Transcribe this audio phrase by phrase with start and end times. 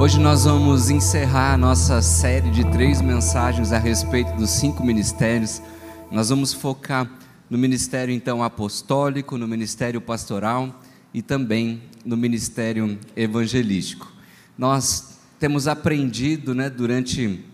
[0.00, 5.60] Hoje nós vamos encerrar a nossa série de três mensagens a respeito dos cinco ministérios.
[6.08, 7.10] Nós vamos focar
[7.50, 10.80] no ministério então apostólico, no ministério pastoral
[11.12, 14.06] e também no ministério evangelístico.
[14.56, 17.44] Nós temos aprendido, né, durante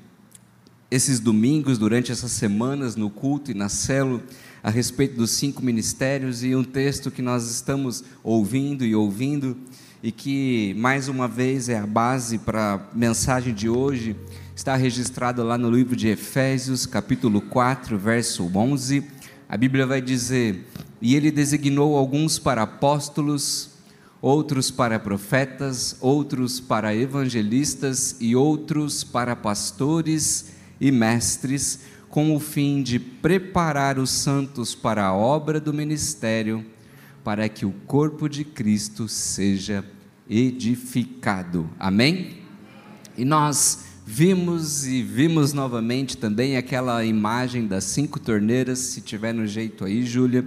[0.90, 4.22] esses domingos, durante essas semanas no culto e na célula,
[4.62, 9.56] a respeito dos cinco ministérios e um texto que nós estamos ouvindo e ouvindo
[10.04, 14.14] e que mais uma vez é a base para a mensagem de hoje,
[14.54, 19.02] está registrado lá no livro de Efésios, capítulo 4, verso 11.
[19.48, 20.68] A Bíblia vai dizer:
[21.00, 23.70] E ele designou alguns para apóstolos,
[24.20, 31.80] outros para profetas, outros para evangelistas e outros para pastores e mestres,
[32.10, 36.62] com o fim de preparar os santos para a obra do ministério
[37.24, 39.82] para que o corpo de Cristo seja
[40.28, 41.68] edificado.
[41.80, 42.42] Amém?
[43.16, 49.46] E nós vimos e vimos novamente também aquela imagem das cinco torneiras, se tiver no
[49.46, 50.44] jeito aí, Júlia,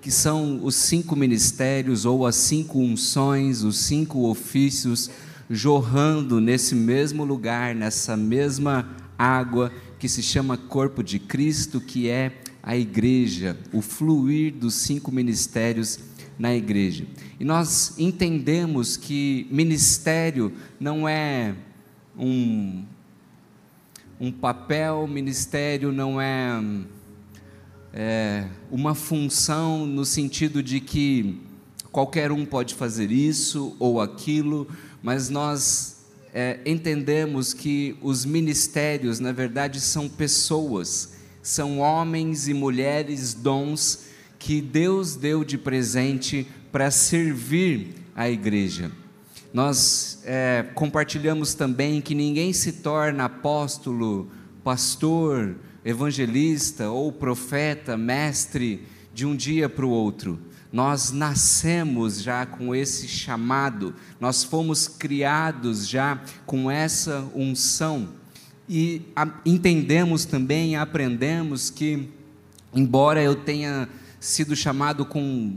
[0.00, 5.10] que são os cinco ministérios ou as cinco unções, os cinco ofícios
[5.50, 12.40] jorrando nesse mesmo lugar, nessa mesma água que se chama corpo de Cristo, que é
[12.66, 16.00] a igreja, o fluir dos cinco ministérios
[16.36, 17.06] na igreja.
[17.38, 21.54] E nós entendemos que ministério não é
[22.18, 22.84] um,
[24.18, 26.60] um papel, ministério não é,
[27.94, 31.40] é uma função no sentido de que
[31.92, 34.66] qualquer um pode fazer isso ou aquilo,
[35.00, 41.15] mas nós é, entendemos que os ministérios, na verdade, são pessoas,
[41.46, 48.90] são homens e mulheres, dons que Deus deu de presente para servir a igreja.
[49.54, 54.28] Nós é, compartilhamos também que ninguém se torna apóstolo,
[54.64, 60.40] pastor, evangelista ou profeta, mestre de um dia para o outro.
[60.72, 68.15] Nós nascemos já com esse chamado, nós fomos criados já com essa unção
[68.68, 69.02] e
[69.44, 72.08] entendemos também, aprendemos que,
[72.74, 73.88] embora eu tenha
[74.18, 75.56] sido chamado com.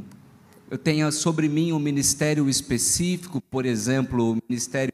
[0.69, 4.93] Eu tenha sobre mim um ministério específico, por exemplo, o ministério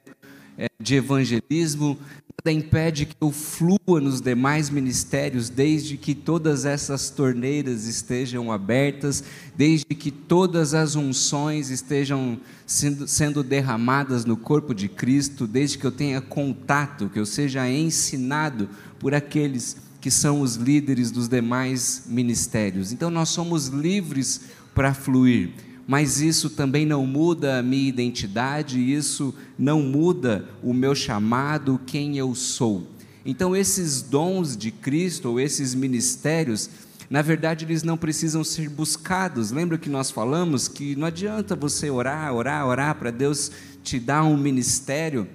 [0.57, 1.97] é, de evangelismo,
[2.45, 9.23] nada impede que eu flua nos demais ministérios, desde que todas essas torneiras estejam abertas,
[9.57, 15.85] desde que todas as unções estejam sendo, sendo derramadas no corpo de Cristo, desde que
[15.85, 18.69] eu tenha contato, que eu seja ensinado
[18.99, 22.91] por aqueles que são os líderes dos demais ministérios.
[22.91, 24.41] Então nós somos livres
[24.75, 25.49] para fluir,
[25.87, 32.17] mas isso também não muda a minha identidade, isso não muda o meu chamado, quem
[32.17, 32.87] eu sou.
[33.25, 36.69] Então esses dons de Cristo ou esses ministérios,
[37.09, 39.51] na verdade, eles não precisam ser buscados.
[39.51, 43.51] Lembra que nós falamos que não adianta você orar, orar, orar para Deus
[43.83, 45.27] te dar um ministério,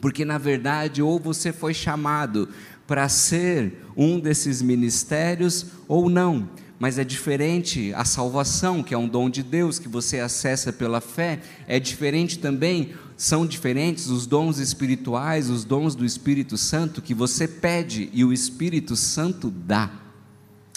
[0.00, 2.48] porque na verdade, ou você foi chamado
[2.86, 6.48] para ser um desses ministérios ou não.
[6.78, 11.00] Mas é diferente a salvação, que é um dom de Deus que você acessa pela
[11.00, 17.14] fé, é diferente também, são diferentes os dons espirituais, os dons do Espírito Santo que
[17.14, 19.90] você pede e o Espírito Santo dá.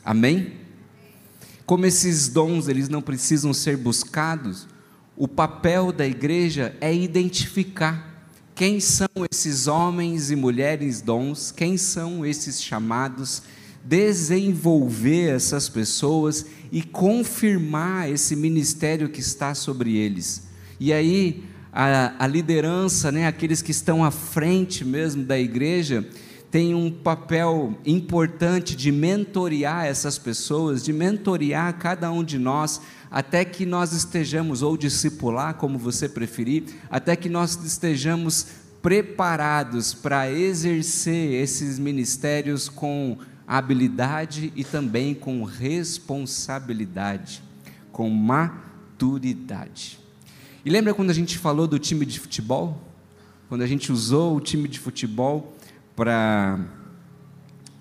[0.05, 0.53] Amém?
[1.65, 4.67] Como esses dons eles não precisam ser buscados,
[5.17, 8.09] o papel da igreja é identificar
[8.59, 11.49] quem são esses homens e mulheres dons?
[11.49, 13.41] Quem são esses chamados?
[13.83, 20.47] Desenvolver essas pessoas e confirmar esse ministério que está sobre eles.
[20.79, 26.07] E aí, a, a liderança, né, aqueles que estão à frente mesmo da igreja,
[26.51, 33.45] tem um papel importante de mentorear essas pessoas, de mentorear cada um de nós, até
[33.45, 38.47] que nós estejamos, ou discipular, como você preferir, até que nós estejamos
[38.81, 43.17] preparados para exercer esses ministérios com
[43.49, 47.41] habilidade e também com responsabilidade,
[47.91, 49.97] com maturidade.
[50.63, 52.79] E lembra quando a gente falou do time de futebol?
[53.47, 55.57] Quando a gente usou o time de futebol
[55.95, 56.59] para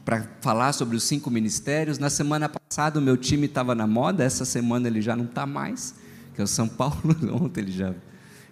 [0.06, 1.98] para falar sobre os cinco ministérios.
[1.98, 5.44] Na semana passada o meu time estava na moda, essa semana ele já não está
[5.44, 5.94] mais,
[6.34, 6.96] que é o São Paulo.
[7.30, 7.92] Ontem ele já,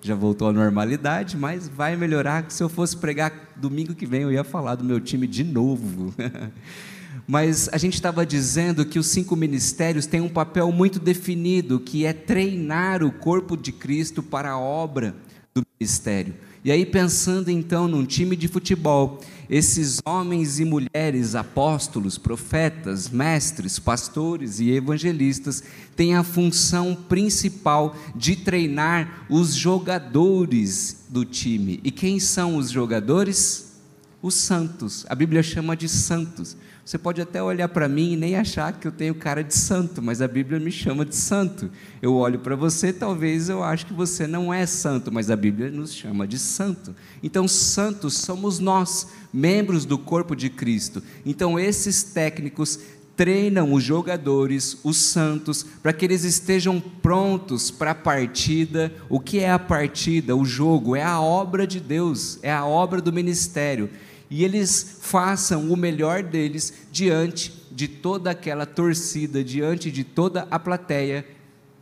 [0.02, 2.44] já voltou à normalidade, mas vai melhorar.
[2.50, 6.14] Se eu fosse pregar domingo que vem, eu ia falar do meu time de novo.
[7.26, 12.06] mas a gente estava dizendo que os cinco ministérios têm um papel muito definido, que
[12.06, 15.14] é treinar o corpo de Cristo para a obra
[15.52, 16.34] do ministério.
[16.66, 23.78] E aí, pensando então num time de futebol, esses homens e mulheres, apóstolos, profetas, mestres,
[23.78, 25.62] pastores e evangelistas,
[25.94, 31.80] têm a função principal de treinar os jogadores do time.
[31.84, 33.76] E quem são os jogadores?
[34.20, 35.06] Os santos.
[35.08, 36.56] A Bíblia chama de santos.
[36.86, 40.00] Você pode até olhar para mim e nem achar que eu tenho cara de santo,
[40.00, 41.68] mas a Bíblia me chama de santo.
[42.00, 45.68] Eu olho para você, talvez eu acho que você não é santo, mas a Bíblia
[45.68, 46.94] nos chama de santo.
[47.24, 51.02] Então, santos somos nós, membros do corpo de Cristo.
[51.24, 52.78] Então, esses técnicos
[53.16, 58.92] treinam os jogadores, os santos, para que eles estejam prontos para a partida.
[59.08, 60.36] O que é a partida?
[60.36, 63.90] O jogo é a obra de Deus, é a obra do ministério
[64.28, 70.58] e eles façam o melhor deles diante de toda aquela torcida, diante de toda a
[70.58, 71.26] plateia,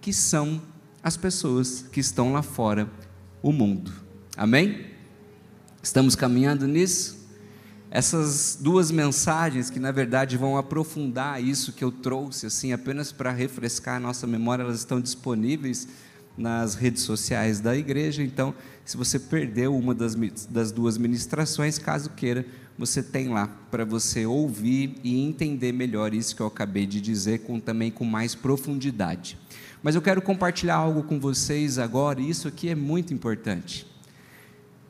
[0.00, 0.61] que são
[1.02, 2.91] as pessoas que estão lá fora,
[3.43, 3.93] o mundo.
[4.37, 4.87] Amém?
[5.82, 7.25] Estamos caminhando nisso?
[7.91, 13.31] Essas duas mensagens que na verdade vão aprofundar isso que eu trouxe assim apenas para
[13.31, 15.87] refrescar a nossa memória, elas estão disponíveis
[16.36, 18.22] nas redes sociais da igreja.
[18.22, 18.54] Então,
[18.84, 20.14] se você perdeu uma das,
[20.48, 22.44] das duas ministrações, caso queira,
[22.76, 27.40] você tem lá para você ouvir e entender melhor isso que eu acabei de dizer,
[27.40, 29.38] com, também com mais profundidade.
[29.82, 33.86] Mas eu quero compartilhar algo com vocês agora, e isso aqui é muito importante.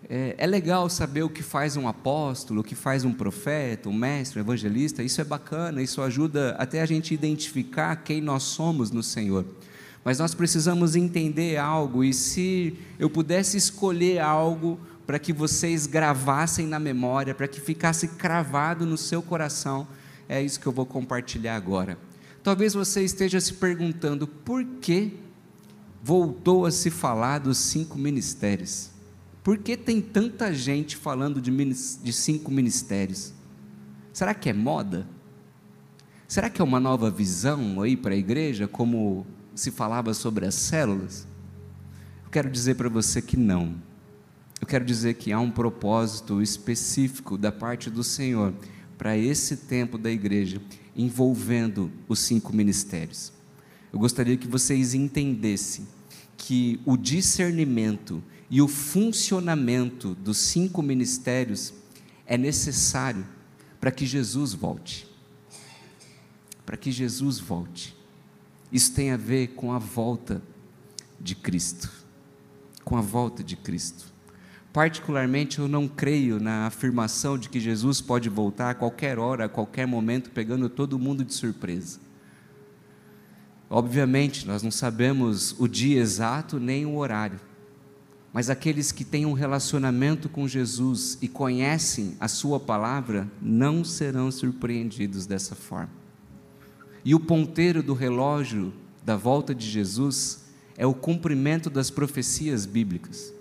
[0.08, 3.92] É, é, legal saber o que faz um apóstolo, o que faz um profeta, um
[3.92, 8.90] mestre, um evangelista, isso é bacana, isso ajuda até a gente identificar quem nós somos
[8.90, 9.44] no Senhor.
[10.04, 16.66] Mas nós precisamos entender algo, e se eu pudesse escolher algo para que vocês gravassem
[16.66, 19.88] na memória, para que ficasse cravado no seu coração,
[20.28, 21.98] é isso que eu vou compartilhar agora.
[22.42, 25.16] Talvez você esteja se perguntando por que
[26.02, 28.90] voltou a se falar dos cinco ministérios.
[29.42, 33.32] Por que tem tanta gente falando de, de cinco ministérios?
[34.12, 35.06] Será que é moda?
[36.28, 40.54] Será que é uma nova visão aí para a igreja, como se falava sobre as
[40.54, 41.26] células?
[42.24, 43.74] Eu quero dizer para você que não.
[44.60, 48.54] Eu quero dizer que há um propósito específico da parte do Senhor
[48.96, 50.60] para esse tempo da igreja,
[50.96, 53.32] envolvendo os cinco ministérios.
[53.92, 55.86] Eu gostaria que vocês entendessem
[56.36, 61.72] que o discernimento e o funcionamento dos cinco ministérios
[62.26, 63.26] é necessário
[63.80, 65.06] para que Jesus volte.
[66.64, 67.96] Para que Jesus volte.
[68.72, 70.42] Isso tem a ver com a volta
[71.20, 71.90] de Cristo.
[72.84, 74.12] Com a volta de Cristo.
[74.72, 79.48] Particularmente, eu não creio na afirmação de que Jesus pode voltar a qualquer hora, a
[79.48, 82.00] qualquer momento, pegando todo mundo de surpresa.
[83.70, 87.40] Obviamente, nós não sabemos o dia exato nem o horário,
[88.32, 94.28] mas aqueles que têm um relacionamento com Jesus e conhecem a Sua palavra não serão
[94.30, 96.03] surpreendidos dessa forma.
[97.04, 98.72] E o ponteiro do relógio
[99.04, 100.44] da volta de Jesus
[100.76, 103.32] é o cumprimento das profecias bíblicas.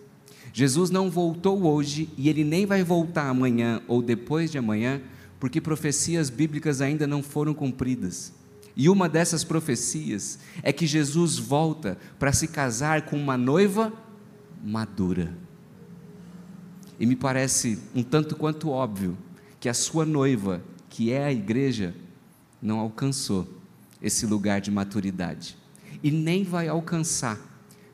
[0.51, 5.01] Jesus não voltou hoje e ele nem vai voltar amanhã ou depois de amanhã,
[5.39, 8.33] porque profecias bíblicas ainda não foram cumpridas.
[8.75, 13.93] E uma dessas profecias é que Jesus volta para se casar com uma noiva
[14.63, 15.35] madura.
[16.99, 19.17] E me parece um tanto quanto óbvio
[19.59, 21.95] que a sua noiva, que é a igreja,
[22.61, 23.47] não alcançou
[24.03, 25.57] esse lugar de maturidade.
[26.03, 27.39] E nem vai alcançar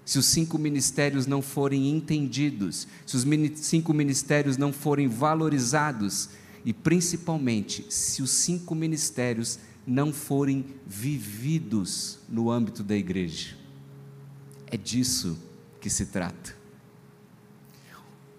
[0.03, 3.25] se os cinco ministérios não forem entendidos, se os
[3.57, 6.29] cinco ministérios não forem valorizados
[6.65, 13.55] e principalmente se os cinco ministérios não forem vividos no âmbito da igreja.
[14.65, 15.37] É disso
[15.79, 16.57] que se trata.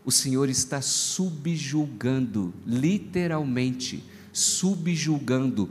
[0.05, 5.71] O Senhor está subjulgando, literalmente, subjulgando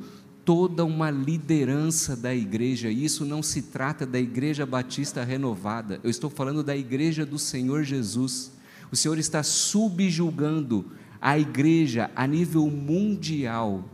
[0.49, 2.89] toda uma liderança da igreja.
[2.89, 7.83] Isso não se trata da Igreja Batista renovada, eu estou falando da Igreja do Senhor
[7.83, 8.51] Jesus.
[8.91, 10.87] O Senhor está subjugando
[11.21, 13.87] a igreja a nível mundial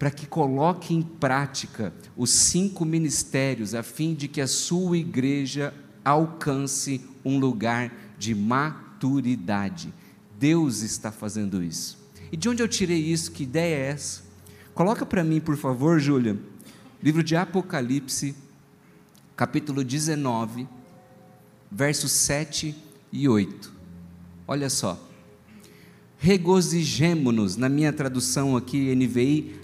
[0.00, 5.72] para que coloque em prática os cinco ministérios, a fim de que a sua igreja
[6.04, 9.94] alcance um lugar de maturidade.
[10.40, 11.96] Deus está fazendo isso.
[12.32, 13.30] E de onde eu tirei isso?
[13.30, 14.21] Que ideia é essa?
[14.74, 16.38] Coloca para mim, por favor, Júlia,
[17.02, 18.34] livro de Apocalipse,
[19.36, 20.66] capítulo 19,
[21.70, 22.74] versos 7
[23.12, 23.70] e 8.
[24.48, 24.98] Olha só.
[26.16, 29.60] Regozijemo-nos, na minha tradução aqui, NVI,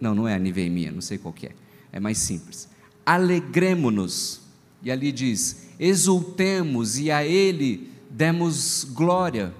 [0.00, 1.52] não, não é NVI minha, não sei qual que é,
[1.92, 2.68] é mais simples.
[3.06, 4.40] Alegremo-nos,
[4.82, 9.54] e ali diz: exultemos e a Ele demos glória,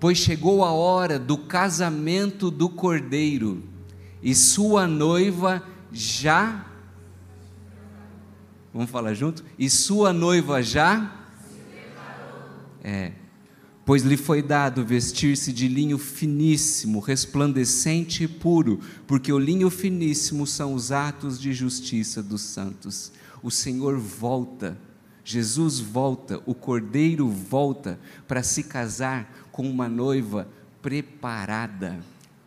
[0.00, 3.62] pois chegou a hora do casamento do cordeiro,
[4.26, 6.66] e sua noiva já.
[8.74, 9.44] Vamos falar junto?
[9.56, 11.24] E sua noiva já.
[12.82, 13.12] É.
[13.84, 20.44] Pois lhe foi dado vestir-se de linho finíssimo, resplandecente e puro, porque o linho finíssimo
[20.44, 23.12] são os atos de justiça dos santos.
[23.44, 24.76] O Senhor volta
[25.24, 30.48] Jesus volta, o cordeiro volta para se casar com uma noiva
[30.80, 31.98] preparada,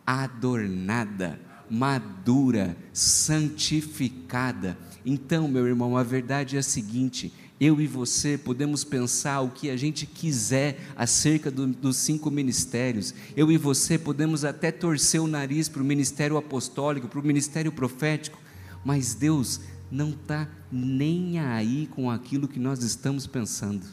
[0.06, 1.38] adornada,
[1.70, 4.76] madura, santificada.
[5.06, 9.70] Então, meu irmão, a verdade é a seguinte: eu e você podemos pensar o que
[9.70, 13.14] a gente quiser acerca do, dos cinco ministérios.
[13.36, 17.70] Eu e você podemos até torcer o nariz para o ministério apostólico, para o ministério
[17.70, 18.38] profético,
[18.84, 19.60] mas Deus
[19.90, 23.84] não está nem aí com aquilo que nós estamos pensando.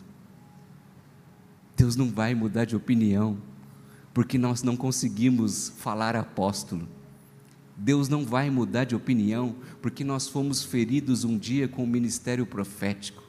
[1.75, 3.37] Deus não vai mudar de opinião,
[4.13, 6.87] porque nós não conseguimos falar apóstolo.
[7.77, 12.45] Deus não vai mudar de opinião, porque nós fomos feridos um dia com o ministério
[12.45, 13.23] profético.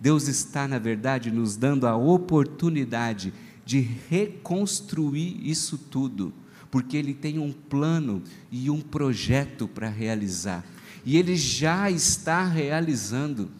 [0.00, 3.32] Deus está, na verdade, nos dando a oportunidade
[3.64, 6.34] de reconstruir isso tudo,
[6.70, 10.64] porque Ele tem um plano e um projeto para realizar
[11.04, 13.50] e Ele já está realizando.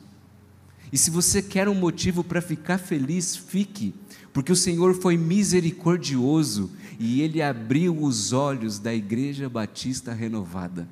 [0.90, 3.94] E se você quer um motivo para ficar feliz, fique,
[4.34, 10.86] porque o Senhor foi misericordioso e Ele abriu os olhos da Igreja Batista renovada.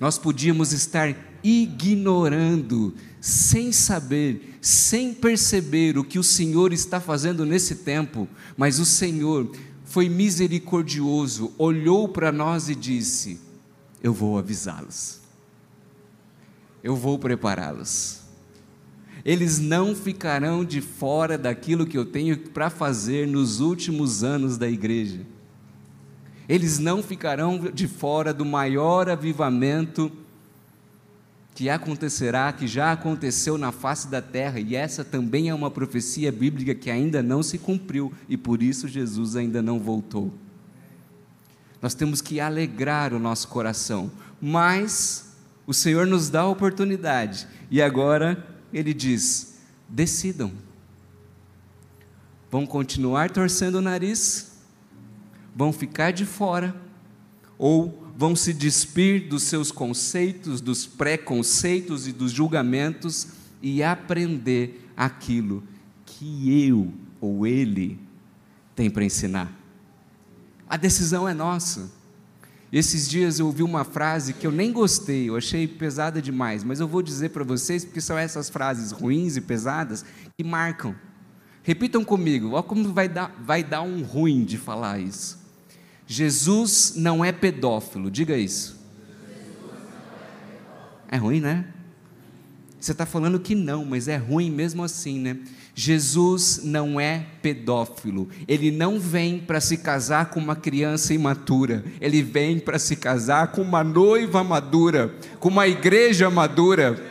[0.00, 7.74] Nós podíamos estar ignorando, sem saber, sem perceber o que o Senhor está fazendo nesse
[7.74, 9.50] tempo, mas o Senhor
[9.84, 13.38] foi misericordioso, olhou para nós e disse:
[14.02, 15.20] Eu vou avisá-los
[16.82, 18.19] eu vou prepará-los.
[19.24, 24.68] Eles não ficarão de fora daquilo que eu tenho para fazer nos últimos anos da
[24.68, 25.20] igreja.
[26.48, 30.10] Eles não ficarão de fora do maior avivamento
[31.54, 36.32] que acontecerá, que já aconteceu na face da terra, e essa também é uma profecia
[36.32, 40.32] bíblica que ainda não se cumpriu e por isso Jesus ainda não voltou.
[41.82, 44.10] Nós temos que alegrar o nosso coração,
[44.40, 45.34] mas
[45.66, 49.58] o Senhor nos dá a oportunidade e agora Ele diz:
[49.88, 50.52] decidam.
[52.50, 54.52] Vão continuar torcendo o nariz?
[55.54, 56.74] Vão ficar de fora?
[57.58, 63.28] Ou vão se despir dos seus conceitos, dos preconceitos e dos julgamentos
[63.62, 65.62] e aprender aquilo
[66.04, 67.98] que eu ou ele
[68.74, 69.52] tem para ensinar?
[70.68, 71.99] A decisão é nossa.
[72.72, 76.78] Esses dias eu ouvi uma frase que eu nem gostei, eu achei pesada demais, mas
[76.78, 80.04] eu vou dizer para vocês porque são essas frases ruins e pesadas
[80.36, 80.94] que marcam.
[81.64, 85.38] Repitam comigo, olha como vai dar, vai dar um ruim de falar isso.
[86.06, 88.78] Jesus não é pedófilo, diga isso.
[91.08, 91.66] É ruim, né?
[92.80, 95.38] Você está falando que não, mas é ruim mesmo assim, né?
[95.82, 102.22] Jesus não é pedófilo, ele não vem para se casar com uma criança imatura, ele
[102.22, 107.02] vem para se casar com uma noiva madura, com uma igreja madura.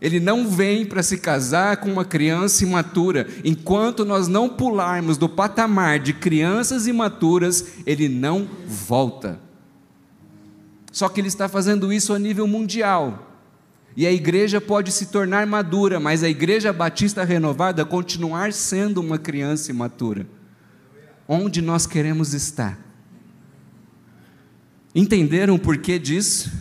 [0.00, 3.26] Ele não vem para se casar com uma criança imatura.
[3.44, 9.38] Enquanto nós não pularmos do patamar de crianças imaturas, ele não volta.
[10.90, 13.35] Só que ele está fazendo isso a nível mundial.
[13.96, 19.18] E a igreja pode se tornar madura, mas a igreja batista renovada continuar sendo uma
[19.18, 20.26] criança imatura.
[21.26, 22.78] Onde nós queremos estar?
[24.94, 26.52] Entenderam o porquê disso?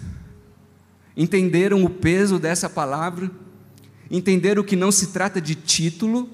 [1.16, 3.30] Entenderam o peso dessa palavra?
[4.10, 6.30] Entenderam que não se trata de título?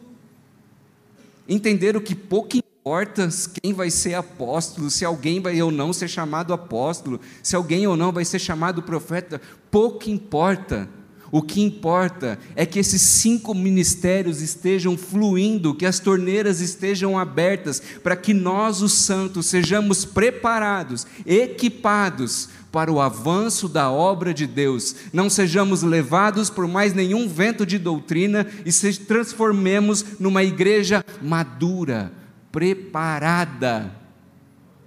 [1.50, 3.30] Entenderam que pouco importa
[3.62, 7.96] quem vai ser apóstolo, se alguém vai ou não ser chamado apóstolo, se alguém ou
[7.96, 10.90] não vai ser chamado profeta, pouco importa.
[11.32, 17.80] O que importa é que esses cinco ministérios estejam fluindo, que as torneiras estejam abertas,
[18.02, 24.96] para que nós, os santos, sejamos preparados, equipados para o avanço da obra de Deus,
[25.14, 32.12] não sejamos levados por mais nenhum vento de doutrina e se transformemos numa igreja madura,
[32.52, 33.92] preparada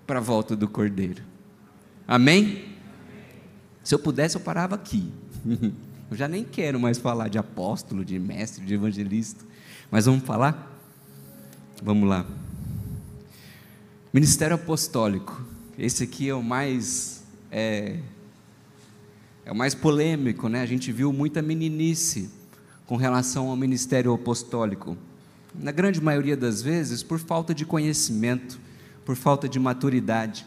[0.07, 1.23] para a volta do Cordeiro.
[2.07, 2.77] Amém?
[3.83, 5.11] Se eu pudesse, eu parava aqui.
[6.11, 9.43] Eu já nem quero mais falar de apóstolo, de mestre, de evangelista.
[9.91, 10.71] Mas vamos falar?
[11.83, 12.27] Vamos lá.
[14.13, 15.43] Ministério apostólico.
[15.79, 17.99] Esse aqui é o mais é,
[19.45, 20.61] é o mais polêmico, né?
[20.61, 22.31] A gente viu muita meninice
[22.87, 24.97] com relação ao ministério apostólico.
[25.55, 28.59] Na grande maioria das vezes, por falta de conhecimento,
[29.05, 30.47] por falta de maturidade.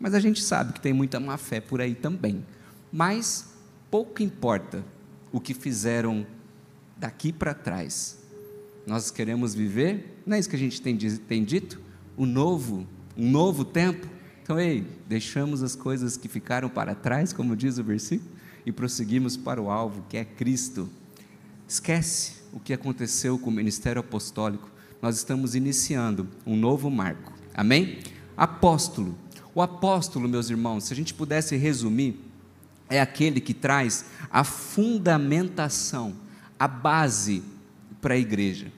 [0.00, 2.44] Mas a gente sabe que tem muita má fé por aí também.
[2.92, 3.50] Mas
[3.90, 4.84] pouco importa
[5.32, 6.26] o que fizeram
[6.96, 8.18] daqui para trás.
[8.86, 11.80] Nós queremos viver, não é isso que a gente tem, tem dito?
[12.16, 12.86] O novo,
[13.16, 14.08] um novo tempo.
[14.42, 18.30] Então, ei, deixamos as coisas que ficaram para trás, como diz o versículo,
[18.64, 20.88] e prosseguimos para o alvo, que é Cristo.
[21.68, 24.70] Esquece o que aconteceu com o ministério apostólico.
[25.00, 27.32] Nós estamos iniciando um novo marco.
[27.54, 27.98] Amém?
[28.36, 29.16] Apóstolo.
[29.54, 32.20] O apóstolo, meus irmãos, se a gente pudesse resumir,
[32.88, 36.14] é aquele que traz a fundamentação,
[36.58, 37.42] a base
[38.00, 38.72] para a igreja.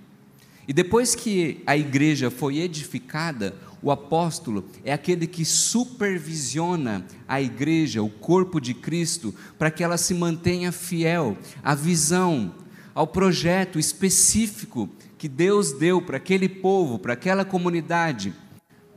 [0.66, 8.02] E depois que a igreja foi edificada, o apóstolo é aquele que supervisiona a igreja,
[8.02, 12.54] o corpo de Cristo, para que ela se mantenha fiel à visão,
[13.00, 18.34] ao projeto específico que Deus deu para aquele povo, para aquela comunidade,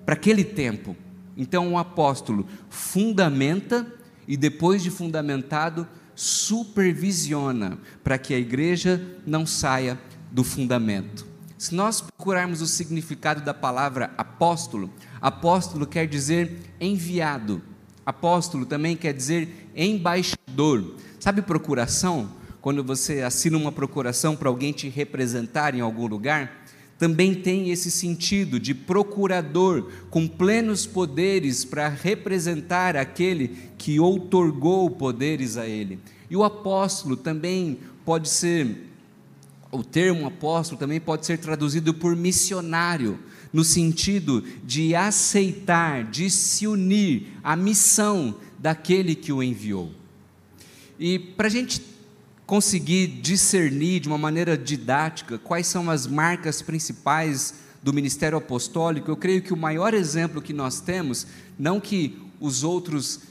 [0.06, 0.94] para aquele tempo.
[1.38, 3.88] Então o apóstolo fundamenta
[4.28, 9.98] e depois de fundamentado, supervisiona para que a igreja não saia
[10.30, 11.26] do fundamento.
[11.58, 14.92] Se nós procurarmos o significado da palavra apóstolo,
[15.22, 17.62] apóstolo quer dizer enviado.
[18.06, 20.96] Apóstolo também quer dizer embaixador.
[21.22, 22.43] Sabe procuração?
[22.64, 26.64] Quando você assina uma procuração para alguém te representar em algum lugar,
[26.98, 35.58] também tem esse sentido de procurador com plenos poderes para representar aquele que outorgou poderes
[35.58, 36.00] a ele.
[36.30, 38.90] E o apóstolo também pode ser
[39.70, 43.20] o termo apóstolo também pode ser traduzido por missionário,
[43.52, 49.92] no sentido de aceitar, de se unir à missão daquele que o enviou.
[50.98, 51.93] E para a gente
[52.54, 59.18] conseguir discernir de uma maneira didática quais são as marcas principais do ministério apostólico, eu
[59.18, 61.26] creio que o maior exemplo que nós temos,
[61.58, 63.22] não que os outros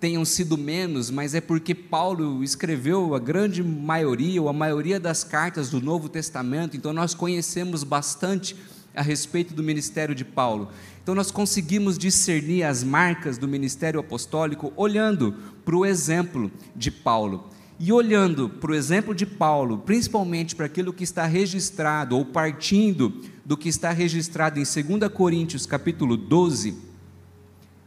[0.00, 5.22] tenham sido menos, mas é porque Paulo escreveu a grande maioria, ou a maioria das
[5.22, 8.56] cartas do Novo Testamento, então nós conhecemos bastante
[8.96, 10.68] a respeito do ministério de Paulo.
[11.00, 17.48] Então nós conseguimos discernir as marcas do ministério apostólico olhando para o exemplo de Paulo.
[17.78, 23.20] E olhando para o exemplo de Paulo, principalmente para aquilo que está registrado, ou partindo
[23.44, 26.76] do que está registrado em 2 Coríntios capítulo 12,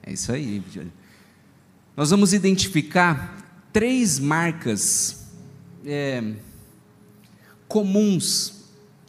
[0.04, 0.62] é isso aí,
[1.96, 5.26] nós vamos identificar três marcas
[5.86, 6.34] é,
[7.68, 8.66] comuns,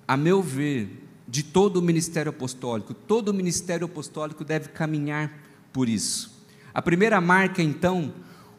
[0.06, 2.94] a meu ver, de todo o ministério apostólico.
[2.94, 5.32] Todo o ministério apostólico deve caminhar
[5.72, 6.44] por isso.
[6.72, 8.12] A primeira marca, então,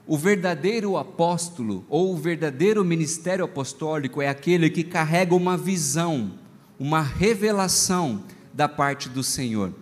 [0.07, 6.31] o verdadeiro apóstolo ou o verdadeiro ministério apostólico é aquele que carrega uma visão,
[6.79, 9.73] uma revelação da parte do Senhor.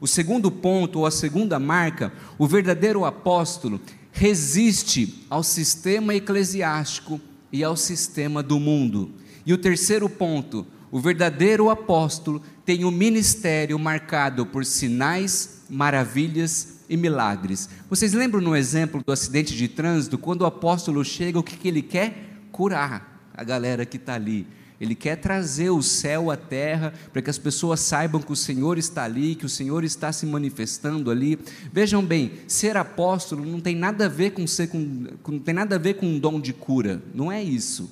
[0.00, 3.78] O segundo ponto, ou a segunda marca, o verdadeiro apóstolo
[4.10, 7.20] resiste ao sistema eclesiástico
[7.52, 9.12] e ao sistema do mundo.
[9.44, 16.73] E o terceiro ponto, o verdadeiro apóstolo tem o um ministério marcado por sinais, maravilhas
[16.88, 17.68] e milagres.
[17.88, 21.68] Vocês lembram no exemplo do acidente de trânsito, quando o apóstolo chega, o que, que
[21.68, 22.38] ele quer?
[22.52, 24.46] Curar a galera que está ali.
[24.80, 28.76] Ele quer trazer o céu à terra para que as pessoas saibam que o Senhor
[28.76, 31.38] está ali, que o Senhor está se manifestando ali.
[31.72, 35.76] Vejam bem, ser apóstolo não tem nada a ver com ser com, não tem nada
[35.76, 37.00] a ver com um dom de cura.
[37.14, 37.90] Não é isso.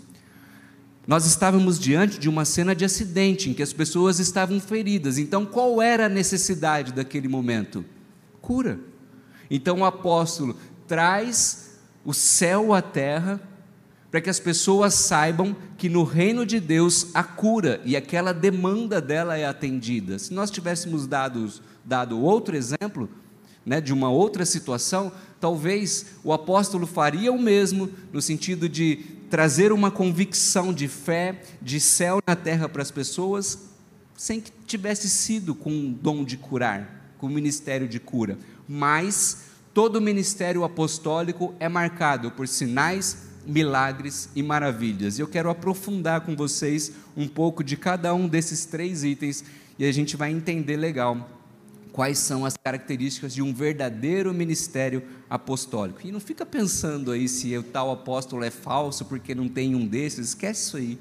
[1.06, 5.18] Nós estávamos diante de uma cena de acidente em que as pessoas estavam feridas.
[5.18, 7.84] Então, qual era a necessidade daquele momento?
[8.42, 8.78] Cura.
[9.50, 10.54] Então, o apóstolo
[10.86, 13.40] traz o céu à terra
[14.10, 19.00] para que as pessoas saibam que no reino de Deus a cura e aquela demanda
[19.00, 20.18] dela é atendida.
[20.18, 21.50] Se nós tivéssemos dado,
[21.82, 23.08] dado outro exemplo,
[23.64, 28.96] né, de uma outra situação, talvez o apóstolo faria o mesmo, no sentido de
[29.30, 33.60] trazer uma convicção de fé, de céu na terra para as pessoas,
[34.14, 38.36] sem que tivesse sido com um dom de curar, com o ministério de cura.
[38.68, 45.20] Mas todo o ministério apostólico é marcado por sinais, milagres e maravilhas.
[45.20, 49.44] Eu quero aprofundar com vocês um pouco de cada um desses três itens
[49.78, 51.30] e a gente vai entender legal
[51.92, 56.00] quais são as características de um verdadeiro ministério apostólico.
[56.02, 59.86] E não fica pensando aí se o tal apóstolo é falso porque não tem um
[59.86, 60.98] desses, esquece isso aí.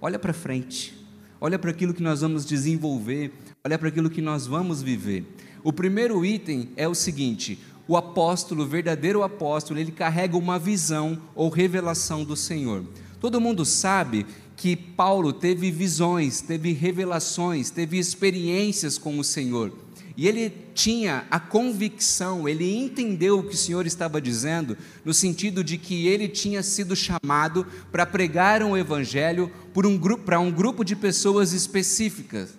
[0.00, 0.98] Olha para frente.
[1.40, 3.32] Olha para aquilo que nós vamos desenvolver,
[3.64, 5.24] olha para aquilo que nós vamos viver.
[5.62, 11.20] O primeiro item é o seguinte: o apóstolo, o verdadeiro apóstolo, ele carrega uma visão
[11.34, 12.84] ou revelação do Senhor.
[13.20, 19.72] Todo mundo sabe que Paulo teve visões, teve revelações, teve experiências com o Senhor.
[20.16, 25.64] E ele tinha a convicção, ele entendeu o que o Senhor estava dizendo, no sentido
[25.64, 30.50] de que ele tinha sido chamado para pregar um evangelho por um grupo, para um
[30.50, 32.50] grupo de pessoas específicas.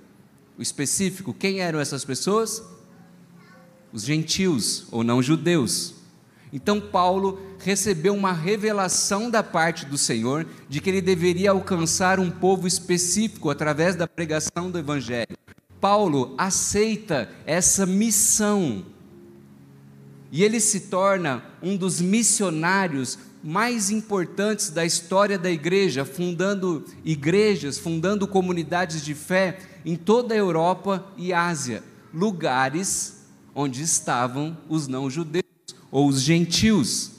[0.58, 2.64] O específico, quem eram essas pessoas?
[3.94, 5.96] Os gentios ou não judeus.
[6.54, 12.30] Então Paulo recebeu uma revelação da parte do Senhor de que ele deveria alcançar um
[12.30, 15.38] povo específico através da pregação do evangelho.
[15.80, 18.86] Paulo aceita essa missão
[20.32, 27.78] e ele se torna um dos missionários mais importantes da história da igreja, fundando igrejas,
[27.78, 33.21] fundando comunidades de fé em toda a Europa e Ásia, lugares
[33.54, 35.46] onde estavam os não-judeus
[35.92, 37.12] ou os gentios.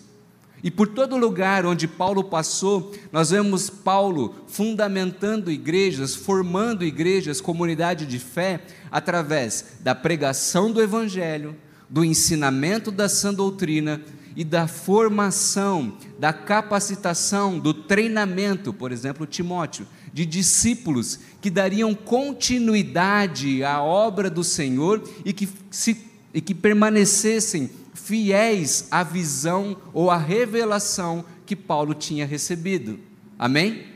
[0.63, 8.07] E por todo lugar onde Paulo passou, nós vemos Paulo fundamentando igrejas, formando igrejas, comunidade
[8.07, 11.57] de fé, através da pregação do Evangelho,
[11.91, 14.01] do ensinamento da sã doutrina
[14.37, 23.65] e da formação, da capacitação, do treinamento, por exemplo, Timóteo, de discípulos que dariam continuidade
[23.65, 30.17] à obra do Senhor e que, se, e que permanecessem fiéis à visão ou à
[30.17, 32.99] revelação que Paulo tinha recebido.
[33.39, 33.87] Amém?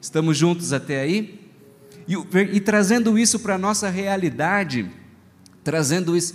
[0.00, 1.40] Estamos juntos até aí?
[2.08, 2.14] E,
[2.52, 4.90] e trazendo isso para a nossa realidade,
[5.64, 6.34] trazendo isso,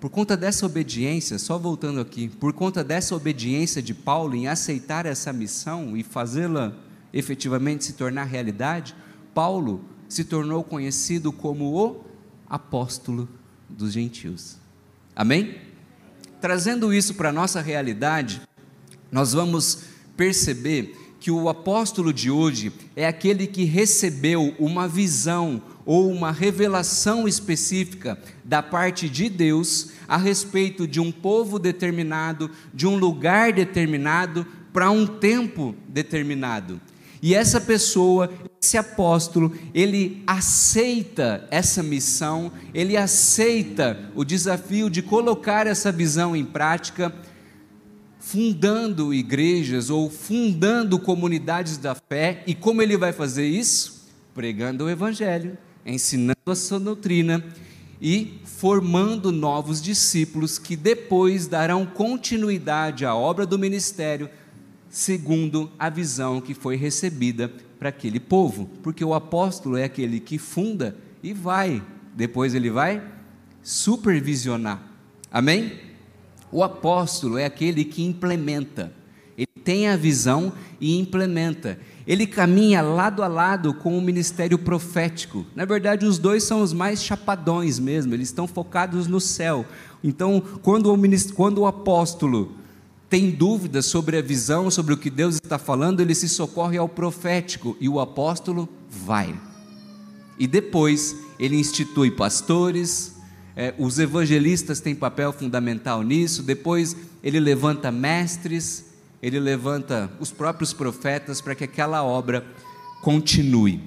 [0.00, 5.06] por conta dessa obediência, só voltando aqui, por conta dessa obediência de Paulo em aceitar
[5.06, 6.76] essa missão e fazê-la
[7.12, 8.94] efetivamente se tornar realidade,
[9.32, 12.04] Paulo se tornou conhecido como o
[12.48, 13.28] apóstolo
[13.68, 14.63] dos gentios.
[15.16, 15.56] Amém?
[16.40, 18.42] Trazendo isso para a nossa realidade,
[19.10, 19.84] nós vamos
[20.16, 27.28] perceber que o apóstolo de hoje é aquele que recebeu uma visão ou uma revelação
[27.28, 34.46] específica da parte de Deus a respeito de um povo determinado, de um lugar determinado,
[34.72, 36.80] para um tempo determinado.
[37.24, 38.30] E essa pessoa,
[38.62, 46.44] esse apóstolo, ele aceita essa missão, ele aceita o desafio de colocar essa visão em
[46.44, 47.14] prática,
[48.18, 52.42] fundando igrejas ou fundando comunidades da fé.
[52.46, 54.06] E como ele vai fazer isso?
[54.34, 55.56] Pregando o evangelho,
[55.86, 57.42] ensinando a sua doutrina
[58.02, 64.28] e formando novos discípulos que depois darão continuidade à obra do ministério
[64.94, 70.38] segundo a visão que foi recebida para aquele povo, porque o apóstolo é aquele que
[70.38, 71.82] funda e vai,
[72.14, 73.02] depois ele vai
[73.60, 74.80] supervisionar.
[75.32, 75.80] Amém?
[76.52, 78.92] O apóstolo é aquele que implementa.
[79.36, 81.76] Ele tem a visão e implementa.
[82.06, 85.44] Ele caminha lado a lado com o ministério profético.
[85.56, 89.66] Na verdade, os dois são os mais chapadões mesmo, eles estão focados no céu.
[90.04, 92.62] Então, quando o, quando o apóstolo
[93.14, 96.88] tem dúvidas sobre a visão, sobre o que Deus está falando, ele se socorre ao
[96.88, 99.32] profético e o apóstolo vai.
[100.36, 103.14] E depois ele institui pastores,
[103.54, 106.42] é, os evangelistas têm papel fundamental nisso.
[106.42, 108.86] Depois ele levanta mestres,
[109.22, 112.44] ele levanta os próprios profetas para que aquela obra
[113.00, 113.80] continue.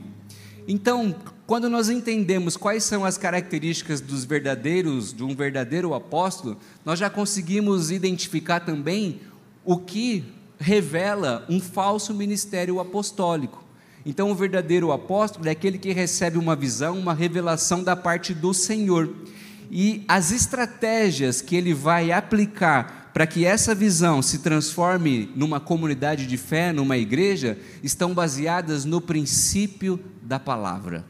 [0.65, 1.13] Então,
[1.47, 7.09] quando nós entendemos quais são as características dos verdadeiros, de um verdadeiro apóstolo, nós já
[7.09, 9.21] conseguimos identificar também
[9.63, 10.25] o que
[10.59, 13.63] revela um falso ministério apostólico.
[14.05, 18.53] Então, o verdadeiro apóstolo é aquele que recebe uma visão, uma revelação da parte do
[18.53, 19.09] Senhor.
[19.71, 26.27] E as estratégias que ele vai aplicar para que essa visão se transforme numa comunidade
[26.27, 31.05] de fé, numa igreja, estão baseadas no princípio da palavra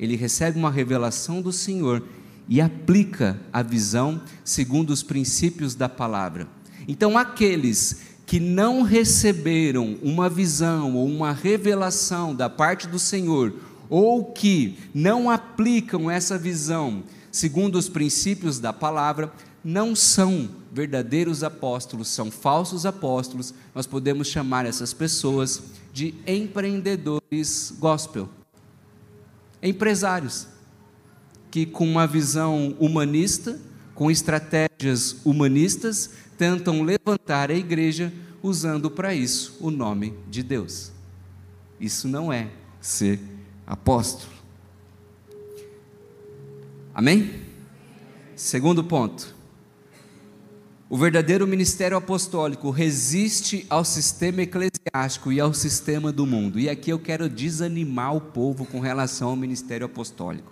[0.00, 2.02] ele recebe uma revelação do Senhor
[2.48, 6.48] e aplica a visão segundo os princípios da palavra.
[6.88, 13.52] Então, aqueles que não receberam uma visão ou uma revelação da parte do Senhor,
[13.90, 19.30] ou que não aplicam essa visão segundo os princípios da palavra,
[19.62, 23.52] não são verdadeiros apóstolos, são falsos apóstolos.
[23.74, 28.28] Nós podemos chamar essas pessoas de empreendedores gospel
[29.62, 30.46] empresários
[31.50, 33.58] que, com uma visão humanista,
[33.94, 40.90] com estratégias humanistas, tentam levantar a igreja usando para isso o nome de Deus.
[41.78, 43.20] Isso não é ser
[43.66, 44.32] apóstolo.
[46.94, 47.42] Amém?
[48.34, 49.39] Segundo ponto.
[50.90, 56.58] O verdadeiro ministério apostólico resiste ao sistema eclesiástico e ao sistema do mundo.
[56.58, 60.50] E aqui eu quero desanimar o povo com relação ao ministério apostólico.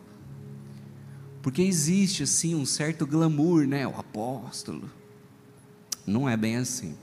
[1.42, 3.84] Porque existe assim um certo glamour, né?
[3.84, 4.88] O apóstolo.
[6.06, 6.94] Não é bem assim.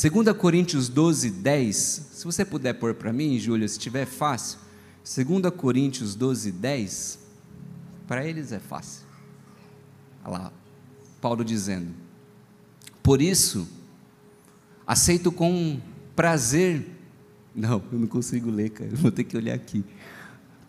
[0.00, 1.76] 2 Coríntios 12, 10.
[2.12, 4.60] Se você puder pôr para mim, Júlia, se tiver fácil.
[5.02, 7.18] 2 Coríntios 12, 10.
[8.06, 9.04] Para eles é fácil.
[10.24, 10.52] Olha lá,
[11.20, 12.05] Paulo dizendo:
[13.06, 13.68] Por isso,
[14.84, 15.80] aceito com
[16.16, 16.84] prazer.
[17.54, 18.90] Não, eu não consigo ler, cara.
[18.94, 19.84] Vou ter que olhar aqui.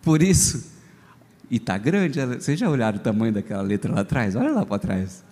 [0.03, 0.71] Por isso,
[1.49, 2.23] e está grande.
[2.23, 4.35] Vocês já olharam o tamanho daquela letra lá atrás?
[4.35, 5.23] Olha lá para trás.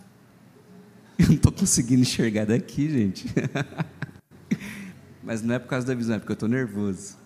[1.19, 3.31] Eu não estou conseguindo enxergar daqui, gente.
[5.23, 7.17] Mas não é por causa da visão, é porque eu estou nervoso.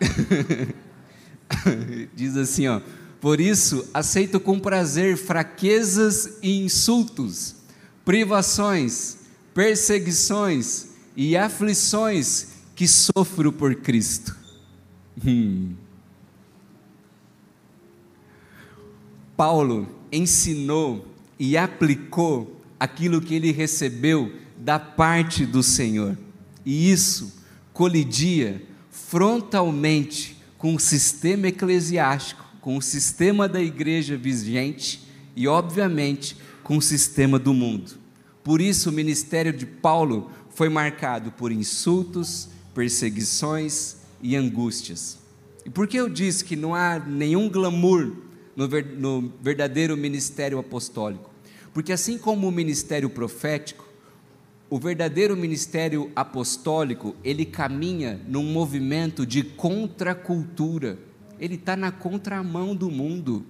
[2.14, 2.82] Diz assim, ó.
[3.22, 7.61] Por isso, aceito com prazer fraquezas e insultos,
[8.04, 9.18] privações,
[9.54, 14.36] perseguições e aflições que sofro por Cristo.
[15.24, 15.74] Hum.
[19.36, 21.06] Paulo ensinou
[21.38, 26.16] e aplicou aquilo que ele recebeu da parte do Senhor.
[26.64, 35.02] E isso colidia frontalmente com o sistema eclesiástico, com o sistema da igreja vigente
[35.34, 37.92] e, obviamente, com o sistema do mundo.
[38.44, 45.18] Por isso, o ministério de Paulo foi marcado por insultos, perseguições e angústias.
[45.64, 48.12] E por que eu disse que não há nenhum glamour
[48.56, 51.30] no, ver, no verdadeiro ministério apostólico.
[51.72, 53.88] Porque assim como o ministério profético,
[54.68, 60.98] o verdadeiro ministério apostólico, ele caminha num movimento de contracultura.
[61.38, 63.44] Ele está na contramão do mundo.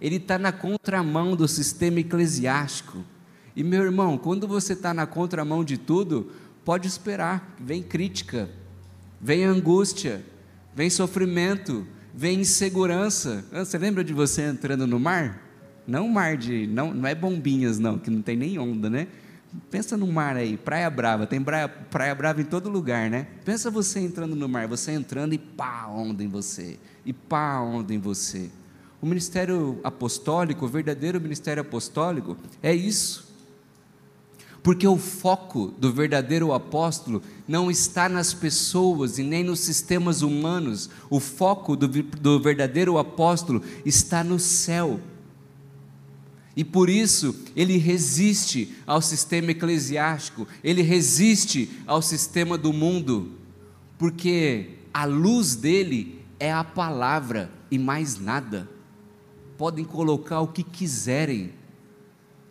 [0.00, 3.04] Ele está na contramão do sistema eclesiástico.
[3.56, 6.30] E meu irmão, quando você está na contramão de tudo,
[6.64, 8.48] pode esperar, vem crítica,
[9.20, 10.24] vem angústia,
[10.74, 13.44] vem sofrimento, vem insegurança.
[13.50, 15.42] Ah, você lembra de você entrando no mar?
[15.86, 19.08] Não mar de, não, não é bombinhas não, que não tem nem onda, né?
[19.70, 23.26] Pensa no mar aí, Praia Brava, tem praia, praia Brava em todo lugar, né?
[23.44, 27.94] Pensa você entrando no mar, você entrando e pá, onda em você, e pá, onda
[27.94, 28.50] em você.
[29.00, 33.28] O ministério apostólico, o verdadeiro ministério apostólico, é isso.
[34.62, 40.90] Porque o foco do verdadeiro apóstolo não está nas pessoas e nem nos sistemas humanos,
[41.08, 45.00] o foco do, do verdadeiro apóstolo está no céu.
[46.56, 53.30] E por isso ele resiste ao sistema eclesiástico, ele resiste ao sistema do mundo,
[53.96, 58.68] porque a luz dele é a palavra e mais nada.
[59.58, 61.52] Podem colocar o que quiserem,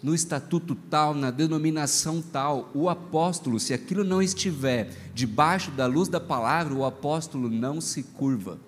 [0.04, 6.08] no estatuto tal, na denominação tal, o apóstolo, se aquilo não estiver debaixo da luz
[6.08, 8.60] da palavra, o apóstolo não se curva.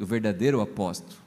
[0.00, 1.18] O verdadeiro apóstolo.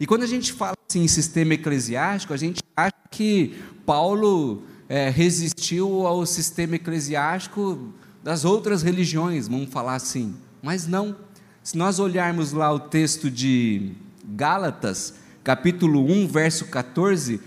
[0.00, 5.08] E quando a gente fala assim, em sistema eclesiástico, a gente acha que Paulo é,
[5.08, 10.34] resistiu ao sistema eclesiástico das outras religiões, vamos falar assim.
[10.62, 11.16] Mas não.
[11.62, 13.92] Se nós olharmos lá o texto de
[14.26, 17.40] Gálatas, capítulo 1, verso 14,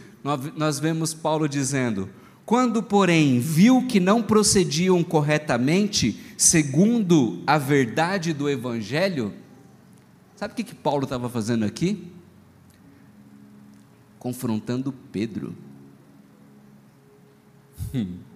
[0.55, 2.09] nós vemos Paulo dizendo:
[2.45, 9.33] Quando, porém, viu que não procediam corretamente, segundo a verdade do Evangelho,
[10.35, 12.07] sabe o que, que Paulo estava fazendo aqui?
[14.17, 15.53] Confrontando Pedro.
[17.93, 18.28] Hum.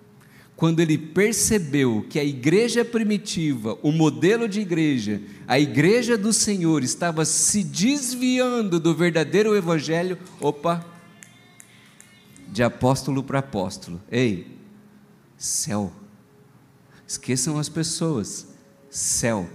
[0.64, 6.86] Quando ele percebeu que a igreja primitiva, o modelo de igreja, a igreja do Senhor
[6.86, 10.86] estava se desviando do verdadeiro evangelho, opa,
[12.48, 14.00] de apóstolo para apóstolo.
[14.10, 14.58] Ei,
[15.38, 15.92] céu.
[17.06, 18.48] Esqueçam as pessoas.
[18.90, 19.50] Céu.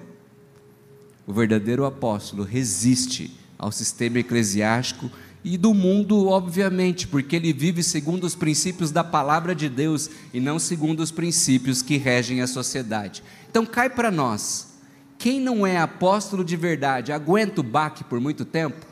[1.26, 5.10] O verdadeiro apóstolo resiste ao sistema eclesiástico
[5.44, 10.40] e do mundo, obviamente, porque ele vive segundo os princípios da palavra de Deus e
[10.40, 13.22] não segundo os princípios que regem a sociedade.
[13.48, 14.68] Então cai para nós.
[15.16, 18.87] Quem não é apóstolo de verdade, aguenta o baque por muito tempo?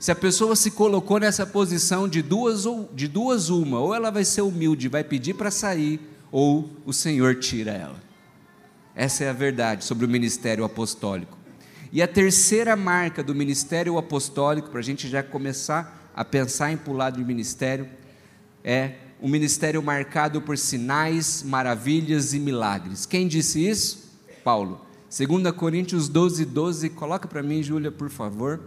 [0.00, 4.10] Se a pessoa se colocou nessa posição de duas ou de duas uma, ou ela
[4.10, 8.02] vai ser humilde, vai pedir para sair, ou o Senhor tira ela.
[8.94, 11.41] Essa é a verdade sobre o ministério apostólico.
[11.92, 16.76] E a terceira marca do ministério apostólico, para a gente já começar a pensar em
[16.78, 17.86] pular de ministério,
[18.64, 23.04] é um ministério marcado por sinais, maravilhas e milagres.
[23.04, 24.10] Quem disse isso?
[24.42, 24.86] Paulo.
[25.14, 28.58] 2 Coríntios 12, 12, coloca para mim, Júlia, por favor.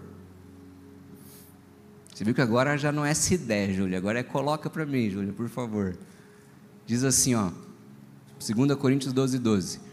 [2.14, 5.10] Você viu que agora já não é se der, Júlia, agora é coloca para mim,
[5.10, 5.98] Júlia, por favor.
[6.86, 7.50] Diz assim, ó,
[8.40, 9.85] 2 Coríntios 12, 12.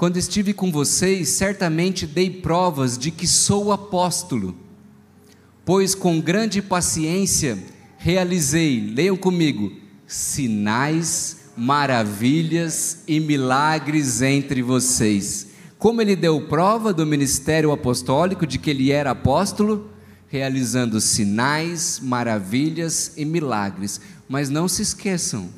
[0.00, 4.56] Quando estive com vocês, certamente dei provas de que sou apóstolo,
[5.62, 7.58] pois com grande paciência
[7.98, 9.70] realizei, leiam comigo,
[10.06, 15.48] sinais, maravilhas e milagres entre vocês.
[15.78, 19.90] Como ele deu prova do ministério apostólico de que ele era apóstolo?
[20.28, 24.00] Realizando sinais, maravilhas e milagres.
[24.26, 25.50] Mas não se esqueçam,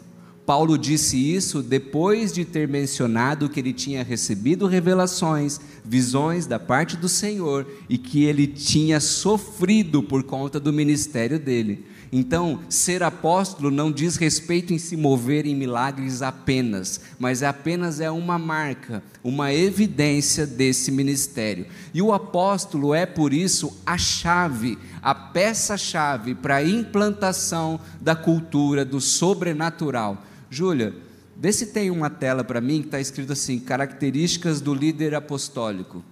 [0.45, 6.97] Paulo disse isso depois de ter mencionado que ele tinha recebido revelações, visões da parte
[6.97, 11.87] do Senhor e que ele tinha sofrido por conta do ministério dele.
[12.15, 18.11] Então, ser apóstolo não diz respeito em se mover em milagres apenas, mas apenas é
[18.11, 21.67] uma marca, uma evidência desse ministério.
[21.95, 28.85] E o apóstolo é por isso a chave, a peça-chave para a implantação da cultura
[28.85, 30.23] do sobrenatural
[30.55, 30.95] Júlia,
[31.35, 36.05] vê se tem uma tela para mim que está escrito assim: características do líder apostólico.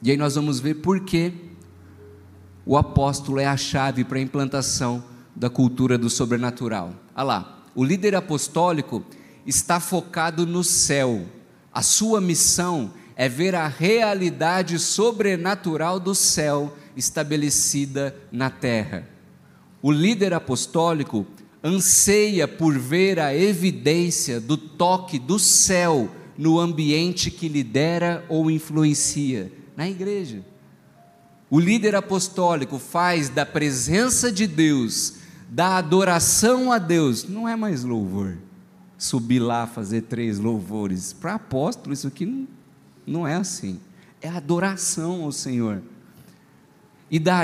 [0.00, 1.32] E aí nós vamos ver por que
[2.64, 5.02] o apóstolo é a chave para a implantação
[5.34, 6.94] da cultura do sobrenatural.
[7.16, 9.04] Olha lá, o líder apostólico
[9.44, 11.26] está focado no céu.
[11.72, 19.08] A sua missão é ver a realidade sobrenatural do céu estabelecida na terra.
[19.82, 21.26] O líder apostólico
[21.64, 29.50] anseia por ver a evidência do toque do céu no ambiente que lidera ou influencia,
[29.74, 30.44] na igreja.
[31.48, 35.14] O líder apostólico faz da presença de Deus,
[35.48, 38.36] da adoração a Deus, não é mais louvor.
[38.98, 41.12] Subir lá fazer três louvores.
[41.12, 42.46] Para apóstolo, isso aqui não,
[43.06, 43.80] não é assim.
[44.20, 45.82] É adoração ao Senhor
[47.14, 47.42] e da,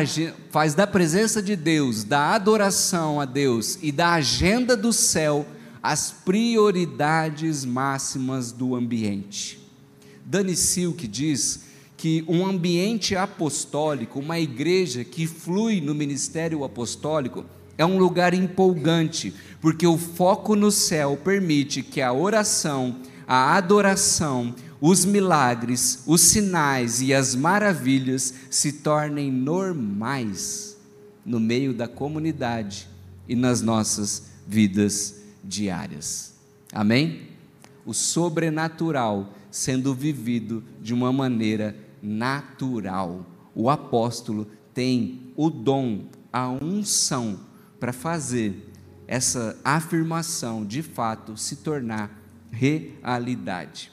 [0.51, 5.47] faz da presença de Deus, da adoração a Deus e da agenda do céu
[5.81, 9.61] as prioridades máximas do ambiente.
[10.25, 17.45] Dani Silk diz que um ambiente apostólico, uma igreja que flui no ministério apostólico,
[17.79, 24.53] é um lugar empolgante, porque o foco no céu permite que a oração, a adoração,
[24.81, 30.77] os milagres, os sinais e as maravilhas se tornem normais
[31.25, 32.88] no meio da comunidade
[33.29, 36.35] e nas nossas vidas diárias.
[36.73, 37.29] Amém?
[37.85, 43.27] O sobrenatural sendo vivido de uma maneira natural.
[43.55, 47.40] O apóstolo tem o dom, a unção
[47.79, 48.71] para fazer
[49.07, 52.16] essa afirmação de fato se tornar
[52.51, 53.90] realidade.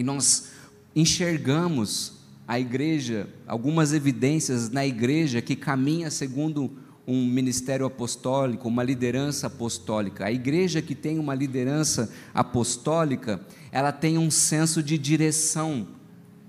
[0.00, 0.52] E nós
[0.96, 2.14] enxergamos
[2.48, 6.70] a igreja, algumas evidências na igreja que caminha segundo
[7.06, 10.24] um ministério apostólico, uma liderança apostólica.
[10.24, 15.86] A igreja que tem uma liderança apostólica, ela tem um senso de direção,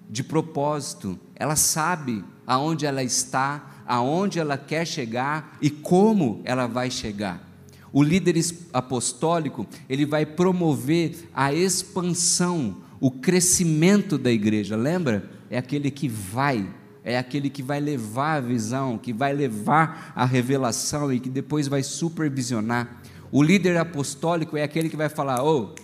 [0.10, 1.20] de propósito.
[1.36, 7.46] Ela sabe aonde ela está, aonde ela quer chegar e como ela vai chegar.
[7.92, 15.28] O líder apostólico, ele vai promover a expansão, o crescimento da igreja, lembra?
[15.50, 16.72] É aquele que vai,
[17.04, 21.68] é aquele que vai levar a visão, que vai levar a revelação e que depois
[21.68, 23.02] vai supervisionar.
[23.32, 25.76] O líder apostólico é aquele que vai falar: ô, oh,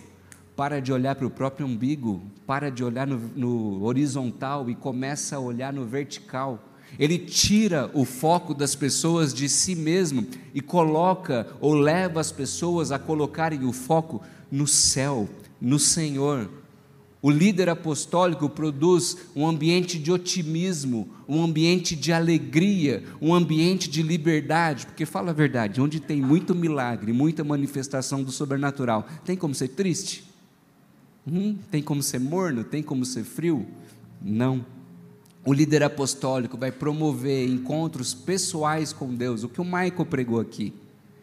[0.54, 5.34] para de olhar para o próprio umbigo, para de olhar no, no horizontal e começa
[5.34, 6.68] a olhar no vertical.
[6.96, 12.92] Ele tira o foco das pessoas de si mesmo e coloca ou leva as pessoas
[12.92, 15.28] a colocarem o foco no céu,
[15.60, 16.48] no Senhor,
[17.20, 24.02] o líder apostólico produz um ambiente de otimismo, um ambiente de alegria, um ambiente de
[24.02, 29.54] liberdade, porque fala a verdade, onde tem muito milagre, muita manifestação do sobrenatural, tem como
[29.54, 30.24] ser triste?
[31.26, 32.62] Hum, tem como ser morno?
[32.62, 33.66] Tem como ser frio?
[34.22, 34.64] Não.
[35.44, 40.72] O líder apostólico vai promover encontros pessoais com Deus, o que o Michael pregou aqui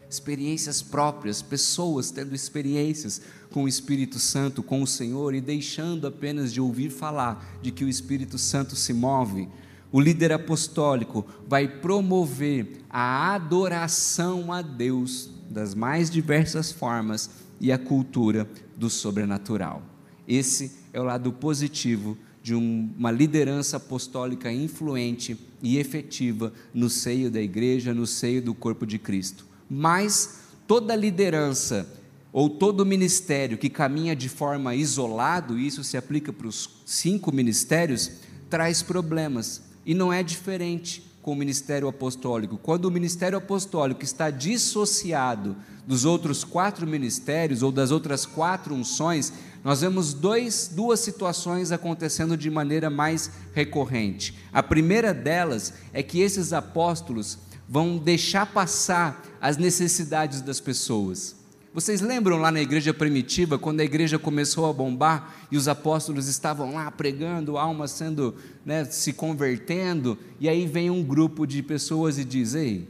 [0.10, 3.22] experiências próprias, pessoas tendo experiências
[3.56, 7.86] com o Espírito Santo, com o Senhor e deixando apenas de ouvir falar de que
[7.86, 9.48] o Espírito Santo se move.
[9.94, 17.30] O líder apostólico vai promover a adoração a Deus das mais diversas formas
[17.62, 18.46] e a cultura
[18.76, 19.82] do sobrenatural.
[20.28, 27.40] Esse é o lado positivo de uma liderança apostólica influente e efetiva no seio da
[27.40, 31.88] igreja, no seio do corpo de Cristo mas toda liderança
[32.36, 37.34] ou todo ministério que caminha de forma isolado, e isso se aplica para os cinco
[37.34, 38.12] ministérios,
[38.50, 39.62] traz problemas.
[39.86, 42.58] E não é diferente com o ministério apostólico.
[42.58, 45.56] Quando o ministério apostólico está dissociado
[45.88, 49.32] dos outros quatro ministérios ou das outras quatro unções,
[49.64, 54.38] nós vemos dois, duas situações acontecendo de maneira mais recorrente.
[54.52, 61.45] A primeira delas é que esses apóstolos vão deixar passar as necessidades das pessoas.
[61.76, 66.30] Vocês lembram lá na igreja primitiva, quando a igreja começou a bombar e os apóstolos
[66.30, 68.34] estavam lá pregando, almas sendo,
[68.66, 72.88] né, se convertendo, e aí vem um grupo de pessoas e diz: Ei,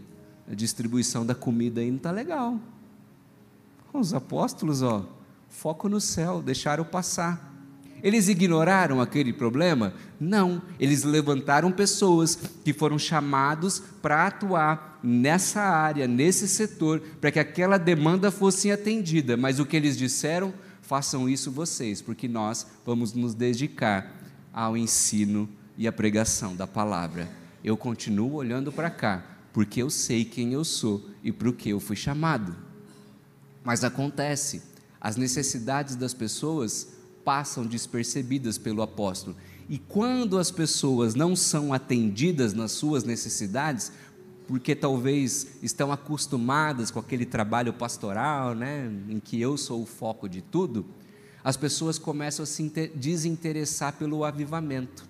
[0.47, 2.59] a distribuição da comida aí não está legal.
[3.91, 5.03] Os apóstolos, ó,
[5.49, 7.55] foco no céu, deixaram passar.
[8.03, 9.93] Eles ignoraram aquele problema?
[10.19, 17.39] Não, eles levantaram pessoas que foram chamados para atuar nessa área, nesse setor, para que
[17.39, 19.35] aquela demanda fosse atendida.
[19.35, 20.53] Mas o que eles disseram?
[20.81, 24.13] Façam isso vocês, porque nós vamos nos dedicar
[24.53, 27.27] ao ensino e à pregação da palavra.
[27.63, 31.69] Eu continuo olhando para cá, porque eu sei quem eu sou e para o que
[31.69, 32.55] eu fui chamado.
[33.63, 34.61] Mas acontece,
[35.01, 36.94] as necessidades das pessoas
[37.26, 39.36] passam despercebidas pelo apóstolo.
[39.67, 43.91] E quando as pessoas não são atendidas nas suas necessidades,
[44.47, 50.30] porque talvez estão acostumadas com aquele trabalho pastoral, né, em que eu sou o foco
[50.30, 50.86] de tudo,
[51.43, 55.07] as pessoas começam a se desinteressar pelo avivamento.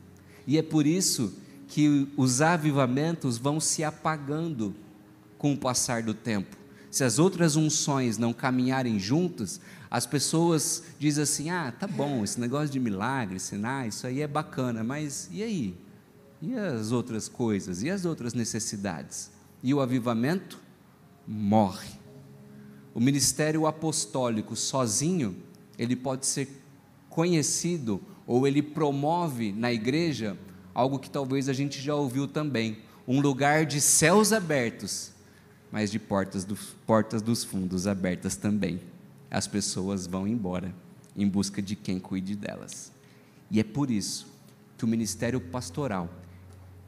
[0.47, 1.33] E é por isso
[1.67, 4.73] que os avivamentos vão se apagando
[5.37, 6.55] com o passar do tempo.
[6.95, 9.59] Se as outras unções não caminharem juntas,
[9.91, 14.27] as pessoas dizem assim: ah, tá bom, esse negócio de milagres, sinais, isso aí é
[14.27, 15.77] bacana, mas e aí?
[16.41, 17.83] E as outras coisas?
[17.83, 19.29] E as outras necessidades?
[19.61, 20.57] E o avivamento
[21.27, 21.89] morre.
[22.93, 25.35] O ministério apostólico sozinho,
[25.77, 26.47] ele pode ser
[27.09, 30.37] conhecido ou ele promove na igreja
[30.73, 35.11] algo que talvez a gente já ouviu também, um lugar de céus abertos,
[35.75, 36.55] mas de portas, do,
[36.87, 38.79] portas dos fundos abertas também
[39.29, 40.73] as pessoas vão embora
[41.17, 42.93] em busca de quem cuide delas.
[43.51, 44.25] E é por isso
[44.77, 46.09] que o ministério pastoral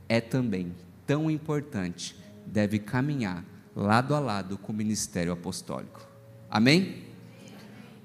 [0.07, 0.73] é também
[1.05, 2.15] tão importante,
[2.45, 3.43] deve caminhar
[3.75, 6.07] lado a lado com o ministério apostólico.
[6.49, 7.03] Amém?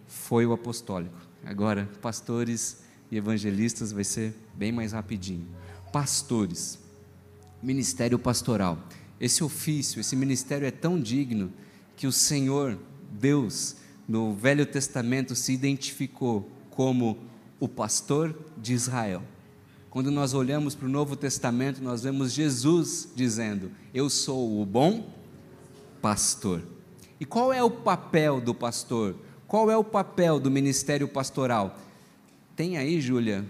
[0.09, 1.29] Foi o apostólico.
[1.45, 5.47] Agora, pastores e evangelistas vai ser bem mais rapidinho.
[5.93, 6.77] Pastores,
[7.63, 8.77] ministério pastoral.
[9.23, 11.53] Esse ofício, esse ministério é tão digno
[11.95, 12.77] que o Senhor,
[13.09, 13.77] Deus,
[14.09, 17.17] no Velho Testamento se identificou como
[17.61, 19.23] o pastor de Israel.
[19.91, 25.09] Quando nós olhamos para o Novo Testamento, nós vemos Jesus dizendo: Eu sou o bom
[26.01, 26.61] pastor.
[27.21, 29.15] E qual é o papel do pastor?
[29.47, 31.79] Qual é o papel do ministério pastoral?
[32.57, 33.45] Tem aí, Júlia,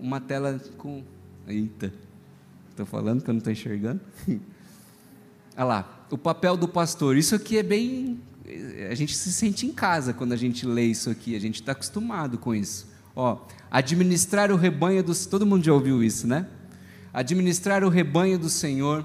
[0.00, 1.04] uma tela com.
[1.46, 1.92] Eita,
[2.70, 4.00] estou falando que eu não estou enxergando.
[5.58, 7.16] Olha lá, o papel do pastor.
[7.16, 8.20] Isso aqui é bem
[8.90, 11.72] a gente se sente em casa quando a gente lê isso aqui, a gente está
[11.72, 12.86] acostumado com isso.
[13.14, 13.38] Ó,
[13.70, 15.26] administrar o rebanho dos.
[15.26, 16.46] Todo mundo já ouviu isso, né?
[17.12, 19.04] Administrar o rebanho do Senhor,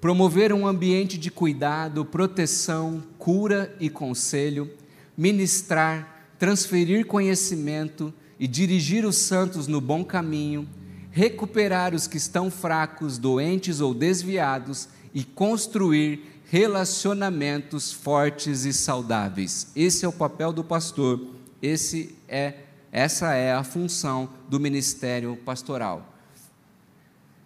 [0.00, 4.70] promover um ambiente de cuidado, proteção, cura e conselho,
[5.16, 10.68] ministrar, transferir conhecimento e dirigir os santos no bom caminho,
[11.10, 19.68] recuperar os que estão fracos, doentes ou desviados e construir relacionamentos fortes e saudáveis.
[19.74, 21.20] Esse é o papel do pastor.
[21.62, 26.14] Esse é essa é a função do ministério pastoral.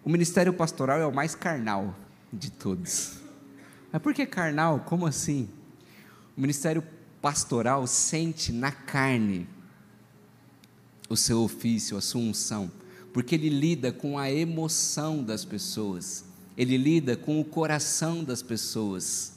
[0.05, 1.95] O ministério pastoral é o mais carnal
[2.31, 3.17] de todos.
[3.91, 4.81] Mas por que carnal?
[4.81, 5.49] Como assim?
[6.37, 6.83] O ministério
[7.19, 9.47] pastoral sente na carne
[11.09, 12.71] o seu ofício, a sua unção,
[13.11, 16.25] porque ele lida com a emoção das pessoas
[16.59, 19.31] ele lida com o coração das pessoas.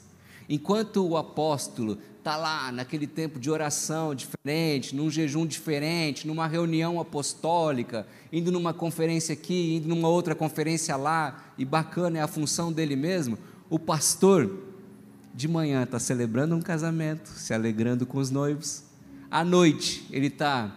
[0.48, 6.98] Enquanto o apóstolo está lá naquele tempo de oração diferente, num jejum diferente, numa reunião
[6.98, 12.72] apostólica, indo numa conferência aqui, indo numa outra conferência lá, e bacana é a função
[12.72, 13.38] dele mesmo,
[13.70, 14.58] o pastor
[15.32, 18.82] de manhã está celebrando um casamento, se alegrando com os noivos,
[19.30, 20.76] à noite ele está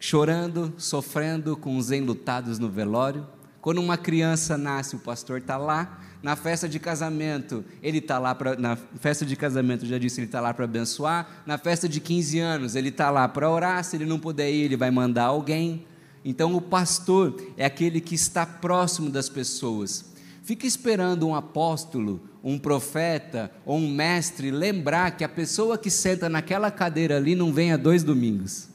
[0.00, 3.26] chorando, sofrendo com os enlutados no velório,
[3.64, 5.98] quando uma criança nasce, o pastor está lá.
[6.22, 8.56] Na festa de casamento, ele está lá para.
[8.56, 11.42] Na festa de casamento, já disse, ele está lá para abençoar.
[11.46, 13.82] Na festa de 15 anos, ele está lá para orar.
[13.82, 15.86] Se ele não puder ir, ele vai mandar alguém.
[16.22, 20.12] Então, o pastor é aquele que está próximo das pessoas.
[20.42, 26.28] Fica esperando um apóstolo, um profeta ou um mestre lembrar que a pessoa que senta
[26.28, 28.68] naquela cadeira ali não vem há dois domingos.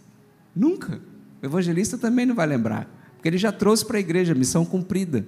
[0.55, 0.99] Nunca.
[1.43, 5.25] O evangelista também não vai lembrar porque ele já trouxe para a igreja, missão cumprida.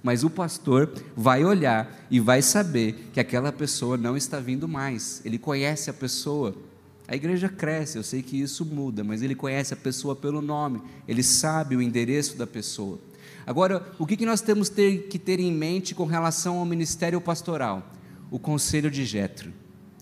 [0.00, 5.20] mas o pastor vai olhar e vai saber que aquela pessoa não está vindo mais.
[5.24, 6.54] Ele conhece a pessoa.
[7.08, 10.80] A igreja cresce, eu sei que isso muda, mas ele conhece a pessoa pelo nome,
[11.06, 13.00] ele sabe o endereço da pessoa.
[13.44, 17.92] Agora, o que nós temos que ter em mente com relação ao ministério pastoral?
[18.30, 19.52] O conselho de Jetro.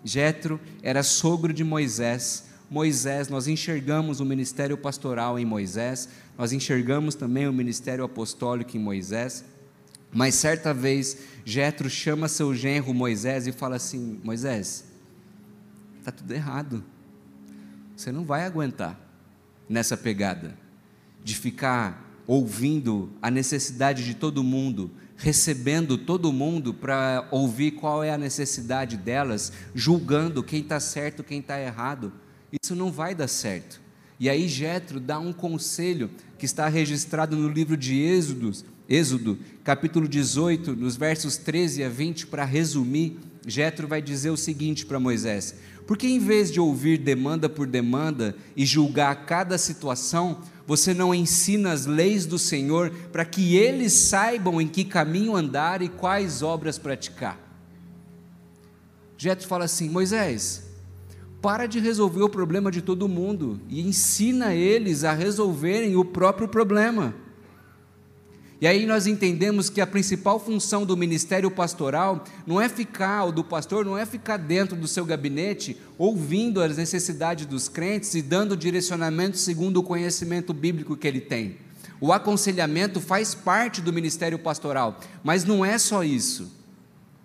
[0.05, 2.50] Jetro era sogro de Moisés.
[2.71, 6.09] Moisés, nós enxergamos o ministério pastoral em Moisés,
[6.39, 9.45] nós enxergamos também o ministério apostólico em Moisés.
[10.13, 14.85] Mas certa vez, Jetro chama seu genro Moisés e fala assim: Moisés,
[15.99, 16.85] está tudo errado.
[17.97, 18.99] Você não vai aguentar
[19.69, 20.57] nessa pegada
[21.25, 28.13] de ficar ouvindo a necessidade de todo mundo, recebendo todo mundo para ouvir qual é
[28.13, 32.13] a necessidade delas, julgando quem está certo, quem está errado.
[32.53, 33.81] Isso não vai dar certo.
[34.19, 40.09] E aí Jetro dá um conselho que está registrado no livro de Êxodos, Êxodo, capítulo
[40.09, 45.55] 18, nos versos 13 a 20, para resumir, Jetro vai dizer o seguinte para Moisés:
[45.87, 51.73] Porque em vez de ouvir demanda por demanda e julgar cada situação, você não ensina
[51.73, 56.79] as leis do Senhor para que eles saibam em que caminho andar e quais obras
[56.79, 57.39] praticar?
[59.17, 60.70] Jetro fala assim: Moisés,
[61.41, 66.47] para de resolver o problema de todo mundo e ensina eles a resolverem o próprio
[66.47, 67.15] problema.
[68.61, 73.33] E aí nós entendemos que a principal função do ministério pastoral não é ficar, ou
[73.33, 78.21] do pastor, não é ficar dentro do seu gabinete ouvindo as necessidades dos crentes e
[78.21, 81.57] dando direcionamento segundo o conhecimento bíblico que ele tem.
[81.99, 86.60] O aconselhamento faz parte do ministério pastoral, mas não é só isso.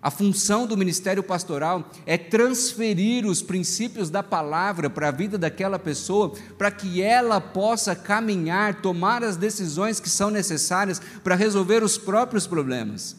[0.06, 5.80] A função do ministério pastoral é transferir os princípios da palavra para a vida daquela
[5.80, 11.98] pessoa, para que ela possa caminhar, tomar as decisões que são necessárias para resolver os
[11.98, 13.16] próprios problemas.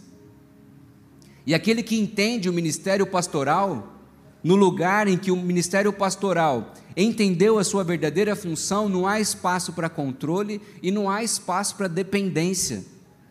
[1.46, 3.94] E aquele que entende o ministério pastoral,
[4.42, 9.74] no lugar em que o ministério pastoral entendeu a sua verdadeira função, não há espaço
[9.74, 12.86] para controle e não há espaço para dependência.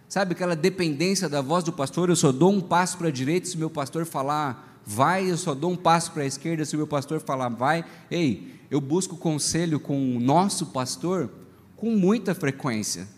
[0.09, 2.09] Sabe aquela dependência da voz do pastor?
[2.09, 5.53] Eu só dou um passo para a direita se meu pastor falar vai, eu só
[5.53, 7.85] dou um passo para a esquerda se meu pastor falar vai.
[8.09, 11.29] Ei, eu busco conselho com o nosso pastor
[11.77, 13.09] com muita frequência,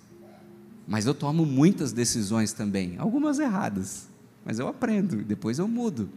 [0.87, 4.09] mas eu tomo muitas decisões também, algumas erradas,
[4.45, 6.09] mas eu aprendo, depois eu mudo.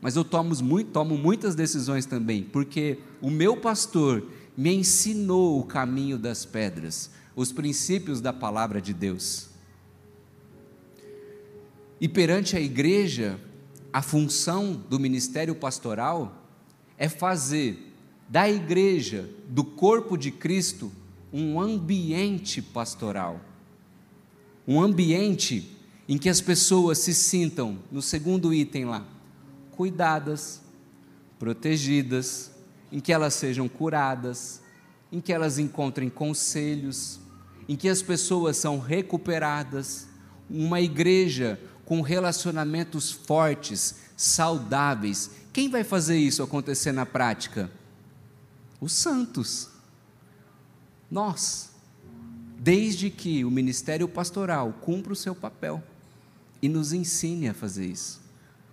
[0.00, 4.26] Mas eu tomo, muito, tomo muitas decisões também, porque o meu pastor
[4.56, 9.49] me ensinou o caminho das pedras, os princípios da palavra de Deus.
[12.00, 13.38] E perante a igreja,
[13.92, 16.46] a função do ministério pastoral
[16.96, 17.92] é fazer
[18.28, 20.90] da igreja, do corpo de Cristo,
[21.32, 23.40] um ambiente pastoral.
[24.66, 25.76] Um ambiente
[26.08, 29.06] em que as pessoas se sintam, no segundo item lá,
[29.72, 30.60] cuidadas,
[31.38, 32.50] protegidas,
[32.92, 34.60] em que elas sejam curadas,
[35.10, 37.20] em que elas encontrem conselhos,
[37.68, 40.08] em que as pessoas são recuperadas.
[40.48, 45.28] Uma igreja com relacionamentos fortes, saudáveis.
[45.52, 47.68] Quem vai fazer isso acontecer na prática?
[48.80, 49.68] Os santos.
[51.10, 51.72] Nós.
[52.60, 55.82] Desde que o ministério pastoral cumpra o seu papel
[56.62, 58.20] e nos ensine a fazer isso,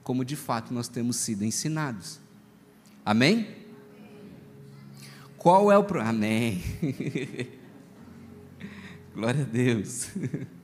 [0.04, 2.20] como de fato nós temos sido ensinados.
[3.04, 3.66] Amém?
[5.40, 6.00] Qual é o pro...
[6.02, 6.62] Amém.
[9.16, 10.10] Glória a Deus.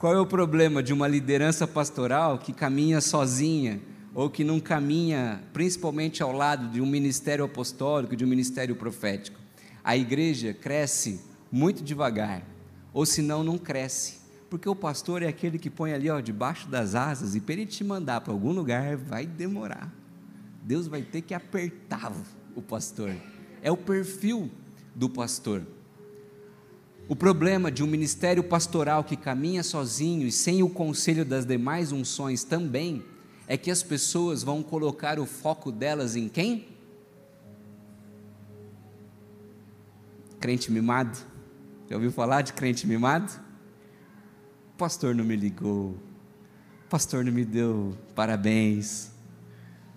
[0.00, 3.82] Qual é o problema de uma liderança pastoral que caminha sozinha
[4.14, 9.38] ou que não caminha principalmente ao lado de um ministério apostólico, de um ministério profético?
[9.84, 11.20] A igreja cresce
[11.52, 12.42] muito devagar,
[12.94, 16.94] ou senão não cresce, porque o pastor é aquele que põe ali ó, debaixo das
[16.94, 19.92] asas e para ele te mandar para algum lugar vai demorar.
[20.62, 22.10] Deus vai ter que apertar
[22.56, 23.14] o pastor.
[23.60, 24.50] É o perfil
[24.94, 25.62] do pastor.
[27.10, 31.90] O problema de um ministério pastoral que caminha sozinho e sem o conselho das demais
[31.90, 33.02] unções também
[33.48, 36.68] é que as pessoas vão colocar o foco delas em quem?
[40.38, 41.18] Crente mimado.
[41.88, 43.32] Já ouviu falar de crente mimado?
[44.72, 45.96] O pastor não me ligou.
[46.86, 49.10] O pastor não me deu parabéns.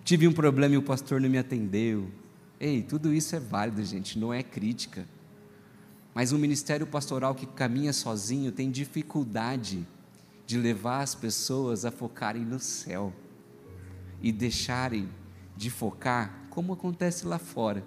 [0.02, 2.10] Tive um problema e o pastor não me atendeu.
[2.58, 5.06] Ei, tudo isso é válido, gente, não é crítica.
[6.14, 9.86] Mas um ministério pastoral que caminha sozinho tem dificuldade
[10.46, 13.12] de levar as pessoas a focarem no céu
[14.22, 15.08] e deixarem
[15.56, 17.84] de focar, como acontece lá fora,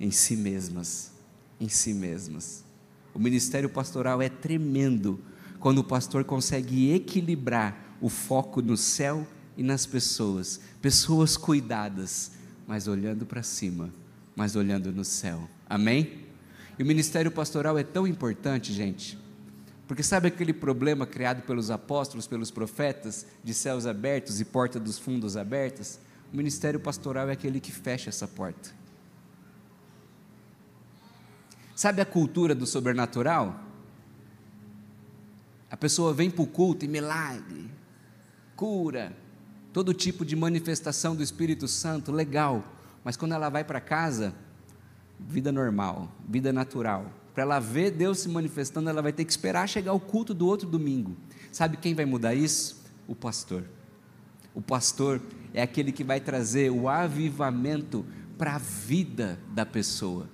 [0.00, 1.12] em si mesmas,
[1.60, 2.64] em si mesmas.
[3.12, 5.20] O ministério pastoral é tremendo
[5.58, 12.32] quando o pastor consegue equilibrar o foco no céu e nas pessoas, pessoas cuidadas,
[12.66, 13.92] mas olhando para cima,
[14.36, 15.48] mas olhando no céu.
[15.68, 16.27] Amém?
[16.78, 19.18] E o ministério pastoral é tão importante, gente,
[19.88, 24.98] porque sabe aquele problema criado pelos apóstolos, pelos profetas, de céus abertos e porta dos
[24.98, 25.98] fundos abertas?
[26.32, 28.70] O ministério pastoral é aquele que fecha essa porta.
[31.74, 33.58] Sabe a cultura do sobrenatural?
[35.70, 37.70] A pessoa vem para o culto e milagre,
[38.54, 39.16] cura,
[39.72, 42.64] todo tipo de manifestação do Espírito Santo, legal.
[43.02, 44.34] Mas quando ela vai para casa,
[45.18, 47.12] vida normal, vida natural.
[47.34, 50.46] Para ela ver Deus se manifestando, ela vai ter que esperar chegar o culto do
[50.46, 51.16] outro domingo.
[51.52, 52.82] Sabe quem vai mudar isso?
[53.06, 53.64] O pastor.
[54.54, 55.20] O pastor
[55.54, 58.04] é aquele que vai trazer o avivamento
[58.36, 60.28] para a vida da pessoa.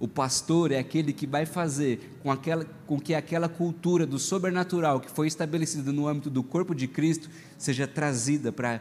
[0.00, 5.00] O pastor é aquele que vai fazer com, aquela, com que aquela cultura do sobrenatural
[5.00, 8.80] que foi estabelecida no âmbito do corpo de Cristo seja trazida para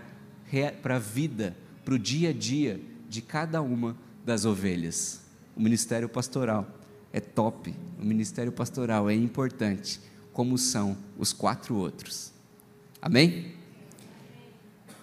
[0.83, 2.79] a vida, para o dia a dia
[3.09, 5.26] de cada uma das ovelhas.
[5.57, 6.67] O ministério pastoral
[7.11, 9.99] é top, o ministério pastoral é importante,
[10.31, 12.31] como são os quatro outros.
[13.01, 13.53] Amém?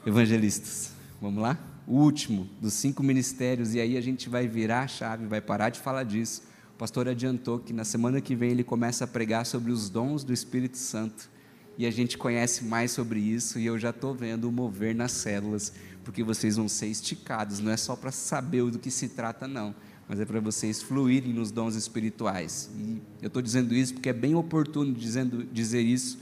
[0.07, 1.59] Evangelistas, vamos lá?
[1.87, 5.71] o último dos cinco ministérios, e aí a gente vai virar a chave, vai parar
[5.71, 6.43] de falar disso.
[6.75, 10.25] O pastor adiantou que na semana que vem ele começa a pregar sobre os dons
[10.25, 11.31] do Espírito Santo,
[11.77, 15.13] e a gente conhece mais sobre isso, e eu já estou vendo o mover nas
[15.13, 15.73] células,
[16.05, 19.75] porque vocês vão ser esticados, não é só para saber do que se trata, não,
[20.09, 22.71] mas é para vocês fluírem nos dons espirituais.
[22.77, 26.19] E eu estou dizendo isso porque é bem oportuno dizendo, dizer isso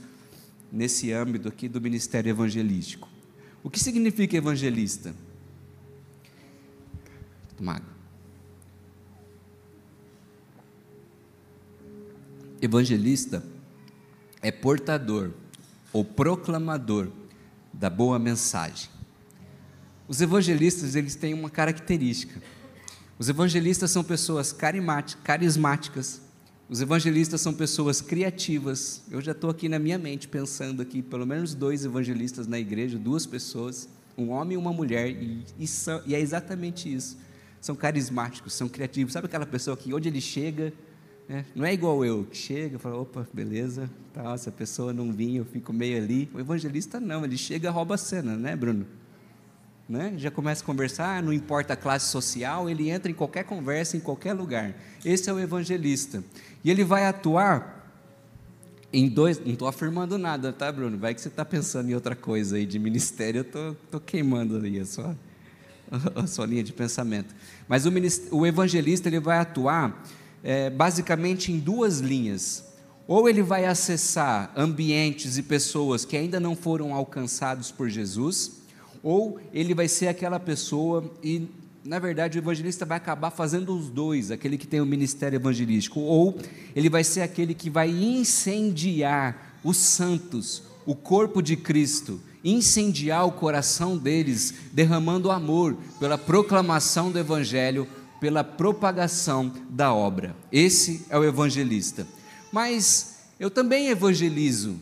[0.71, 3.07] nesse âmbito aqui do ministério evangelístico.
[3.63, 5.13] O que significa evangelista?
[7.59, 7.85] Mago.
[12.61, 13.43] Evangelista
[14.41, 15.31] é portador
[15.91, 17.09] ou proclamador
[17.71, 18.89] da boa mensagem.
[20.07, 22.41] Os evangelistas eles têm uma característica.
[23.23, 26.19] Os evangelistas são pessoas carismáticas.
[26.67, 29.01] Os evangelistas são pessoas criativas.
[29.09, 32.97] Eu já estou aqui na minha mente pensando aqui pelo menos dois evangelistas na igreja,
[32.97, 37.15] duas pessoas, um homem e uma mulher, e, e, são, e é exatamente isso
[37.61, 39.13] são carismáticos, são criativos.
[39.13, 40.73] Sabe aquela pessoa que onde ele chega,
[41.29, 44.91] né, não é igual eu, que chega e fala, opa, beleza, tá, se a pessoa
[44.91, 46.29] não vir, eu fico meio ali.
[46.33, 48.85] O evangelista não, ele chega e rouba a cena, né, Bruno?
[49.87, 50.13] Né?
[50.17, 53.99] Já começa a conversar, não importa a classe social, ele entra em qualquer conversa, em
[53.99, 54.73] qualquer lugar.
[55.03, 56.23] Esse é o evangelista.
[56.63, 57.83] E ele vai atuar
[58.93, 59.39] em dois.
[59.39, 60.97] Não estou afirmando nada, tá, Bruno?
[60.97, 64.79] Vai que você está pensando em outra coisa aí de ministério, eu estou queimando ali
[64.79, 65.17] a sua,
[66.15, 67.35] a sua linha de pensamento.
[67.67, 67.91] Mas o,
[68.31, 70.01] o evangelista ele vai atuar
[70.43, 72.71] é, basicamente em duas linhas.
[73.05, 78.62] Ou ele vai acessar ambientes e pessoas que ainda não foram alcançados por Jesus,
[79.03, 81.47] ou ele vai ser aquela pessoa e
[81.85, 85.99] na verdade, o evangelista vai acabar fazendo os dois, aquele que tem o ministério evangelístico,
[85.99, 86.37] ou
[86.73, 93.33] ele vai ser aquele que vai incendiar os santos, o corpo de Cristo, incendiar o
[93.33, 97.85] coração deles, derramando amor pela proclamação do Evangelho,
[98.19, 100.33] pela propagação da obra.
[100.49, 102.07] Esse é o evangelista.
[102.53, 104.77] Mas eu também evangelizo,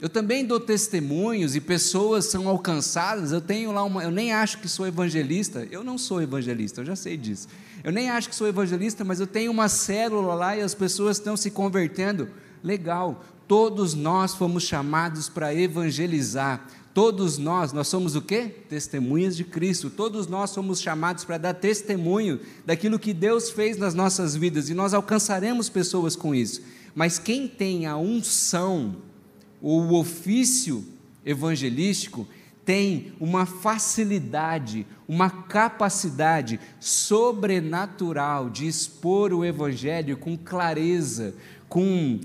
[0.00, 3.32] eu também dou testemunhos e pessoas são alcançadas.
[3.32, 5.68] Eu tenho lá uma, eu nem acho que sou evangelista.
[5.70, 7.48] Eu não sou evangelista, eu já sei disso.
[7.84, 11.18] Eu nem acho que sou evangelista, mas eu tenho uma célula lá e as pessoas
[11.18, 12.30] estão se convertendo.
[12.64, 13.22] Legal.
[13.46, 16.66] Todos nós fomos chamados para evangelizar.
[16.94, 18.54] Todos nós, nós somos o quê?
[18.70, 19.90] Testemunhas de Cristo.
[19.90, 24.74] Todos nós somos chamados para dar testemunho daquilo que Deus fez nas nossas vidas e
[24.74, 26.62] nós alcançaremos pessoas com isso.
[26.94, 28.96] Mas quem tem a unção
[29.60, 30.84] o ofício
[31.24, 32.26] evangelístico
[32.64, 41.34] tem uma facilidade, uma capacidade sobrenatural de expor o evangelho com clareza,
[41.68, 42.20] com,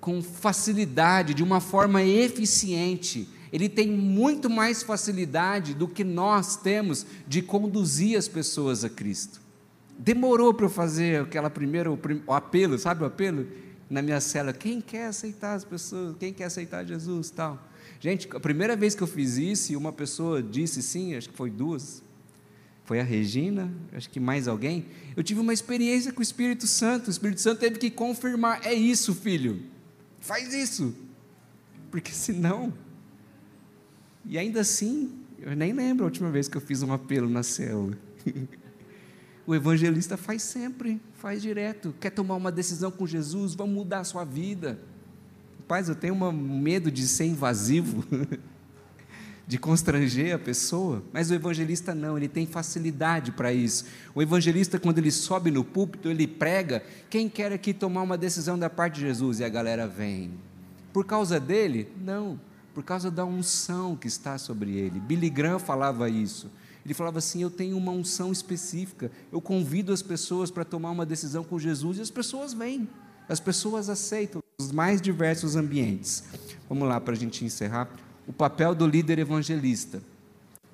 [0.00, 7.06] com facilidade, de uma forma eficiente ele tem muito mais facilidade do que nós temos
[7.26, 9.40] de conduzir as pessoas a Cristo.
[9.98, 13.46] Demorou para eu fazer aquela primeira, o apelo, sabe o apelo?
[13.90, 17.68] Na minha cela, quem quer aceitar as pessoas, quem quer aceitar Jesus, tal.
[17.98, 21.50] Gente, a primeira vez que eu fiz isso uma pessoa disse sim, acho que foi
[21.50, 22.02] duas,
[22.84, 24.86] foi a Regina, acho que mais alguém,
[25.16, 28.72] eu tive uma experiência com o Espírito Santo, o Espírito Santo teve que confirmar, é
[28.72, 29.60] isso filho,
[30.20, 30.94] faz isso,
[31.90, 32.72] porque senão
[34.24, 37.42] e ainda assim, eu nem lembro a última vez que eu fiz um apelo na
[37.42, 37.98] célula.
[39.50, 41.92] o evangelista faz sempre, faz direto.
[41.98, 43.52] Quer tomar uma decisão com Jesus?
[43.52, 44.78] Vamos mudar a sua vida.
[45.62, 48.04] Rapaz, eu tenho um medo de ser invasivo,
[49.48, 53.86] de constranger a pessoa, mas o evangelista não, ele tem facilidade para isso.
[54.14, 58.56] O evangelista, quando ele sobe no púlpito, ele prega: quem quer aqui tomar uma decisão
[58.56, 59.40] da parte de Jesus?
[59.40, 60.30] E a galera vem.
[60.92, 61.88] Por causa dele?
[62.00, 62.38] Não,
[62.72, 65.00] por causa da unção que está sobre ele.
[65.00, 66.48] Billy Graham falava isso.
[66.90, 71.06] Ele falava assim: Eu tenho uma unção específica, eu convido as pessoas para tomar uma
[71.06, 72.88] decisão com Jesus e as pessoas vêm,
[73.28, 76.24] as pessoas aceitam os mais diversos ambientes.
[76.68, 77.88] Vamos lá para a gente encerrar.
[78.26, 80.02] O papel do líder evangelista.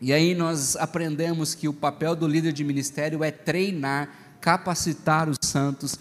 [0.00, 4.08] E aí nós aprendemos que o papel do líder de ministério é treinar,
[4.40, 5.98] capacitar os santos,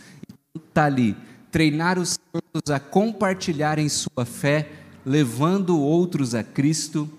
[0.56, 1.14] está ali,
[1.52, 4.72] treinar os santos a compartilharem sua fé,
[5.06, 7.10] levando outros a Cristo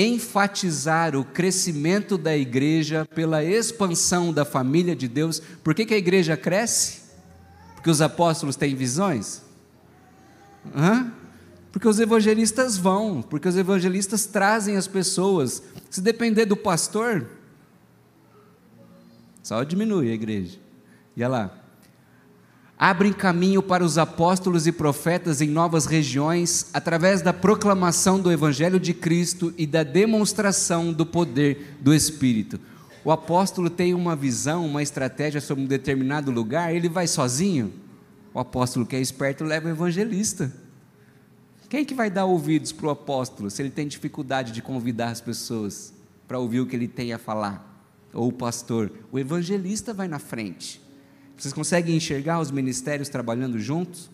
[0.00, 5.40] enfatizar o crescimento da igreja pela expansão da família de Deus.
[5.64, 7.00] Por que, que a igreja cresce?
[7.74, 9.42] Porque os apóstolos têm visões?
[10.74, 11.12] Hã?
[11.72, 15.62] Porque os evangelistas vão, porque os evangelistas trazem as pessoas.
[15.90, 17.26] Se depender do pastor,
[19.42, 20.58] só diminui a igreja.
[21.16, 21.67] E olha lá
[22.78, 28.78] abrem caminho para os apóstolos e profetas em novas regiões, através da proclamação do Evangelho
[28.78, 32.60] de Cristo e da demonstração do poder do Espírito.
[33.04, 37.72] O apóstolo tem uma visão, uma estratégia sobre um determinado lugar, ele vai sozinho.
[38.32, 40.52] O apóstolo que é esperto leva o evangelista.
[41.68, 45.20] Quem que vai dar ouvidos para o apóstolo se ele tem dificuldade de convidar as
[45.20, 45.92] pessoas
[46.28, 47.82] para ouvir o que ele tem a falar?
[48.12, 48.92] Ou o pastor?
[49.10, 50.87] O evangelista vai na frente.
[51.38, 54.10] Vocês conseguem enxergar os ministérios trabalhando juntos?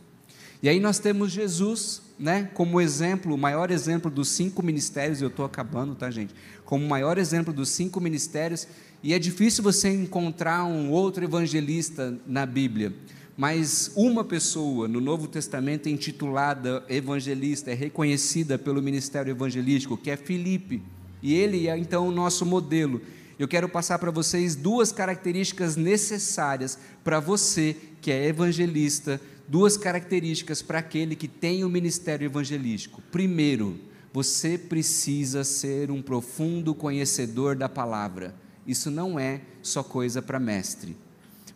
[0.63, 5.29] E aí nós temos Jesus, né, como exemplo, o maior exemplo dos cinco ministérios, eu
[5.29, 6.35] estou acabando, tá, gente?
[6.67, 8.69] Como o maior exemplo dos cinco ministérios,
[9.03, 12.93] e é difícil você encontrar um outro evangelista na Bíblia,
[13.37, 20.17] mas uma pessoa no Novo Testamento intitulada evangelista, é reconhecida pelo ministério evangelístico, que é
[20.17, 20.83] Filipe,
[21.23, 23.01] e ele é então o nosso modelo
[23.39, 30.63] eu quero passar para vocês duas características necessárias para você que é evangelista, duas características
[30.63, 33.03] para aquele que tem o ministério evangelístico.
[33.11, 33.79] Primeiro,
[34.13, 38.35] você precisa ser um profundo conhecedor da palavra.
[38.67, 40.97] Isso não é só coisa para mestre.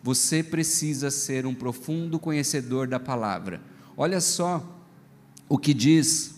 [0.03, 3.61] Você precisa ser um profundo conhecedor da palavra.
[3.95, 4.77] Olha só
[5.47, 6.35] o que diz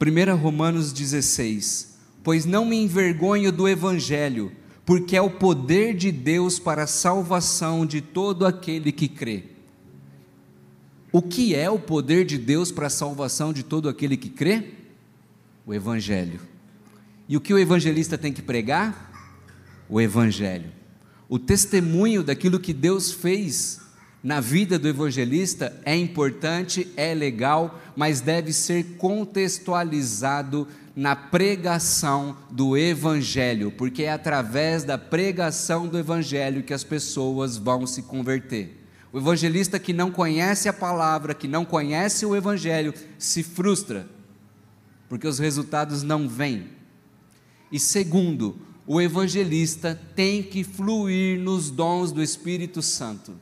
[0.00, 1.90] 1 Romanos 16
[2.22, 4.52] pois não me envergonho do Evangelho,
[4.84, 9.44] porque é o poder de Deus para a salvação de todo aquele que crê.
[11.12, 14.74] O que é o poder de Deus para a salvação de todo aquele que crê?
[15.66, 16.40] O Evangelho.
[17.28, 19.12] E o que o evangelista tem que pregar?
[19.88, 20.72] O Evangelho.
[21.28, 23.80] O testemunho daquilo que Deus fez
[24.22, 32.76] na vida do evangelista é importante, é legal, mas deve ser contextualizado na pregação do
[32.76, 38.78] Evangelho, porque é através da pregação do Evangelho que as pessoas vão se converter.
[39.12, 44.06] O evangelista que não conhece a palavra, que não conhece o Evangelho, se frustra,
[45.08, 46.68] porque os resultados não vêm.
[47.72, 53.34] E segundo, o evangelista tem que fluir nos dons do Espírito Santo.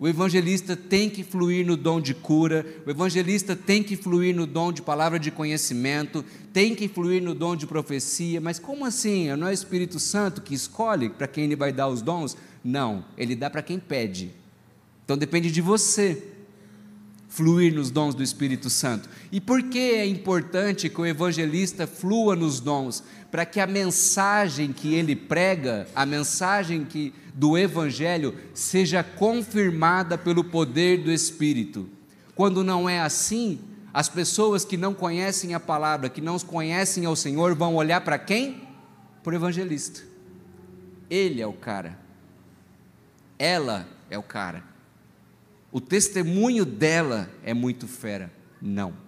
[0.00, 4.46] O evangelista tem que fluir no dom de cura, o evangelista tem que fluir no
[4.46, 8.40] dom de palavra de conhecimento, tem que fluir no dom de profecia.
[8.40, 9.34] Mas como assim?
[9.34, 12.36] Não é o Espírito Santo que escolhe para quem ele vai dar os dons?
[12.62, 14.30] Não, ele dá para quem pede.
[15.04, 16.22] Então depende de você
[17.28, 19.08] fluir nos dons do Espírito Santo.
[19.32, 23.02] E por que é importante que o evangelista flua nos dons?
[23.32, 30.42] Para que a mensagem que ele prega, a mensagem que do evangelho seja confirmada pelo
[30.42, 31.88] poder do Espírito.
[32.34, 33.60] Quando não é assim,
[33.94, 38.18] as pessoas que não conhecem a palavra, que não conhecem ao Senhor, vão olhar para
[38.18, 38.66] quem?
[39.22, 40.02] Para o evangelista.
[41.08, 41.96] Ele é o cara.
[43.38, 44.64] Ela é o cara.
[45.70, 48.32] O testemunho dela é muito fera.
[48.60, 49.07] Não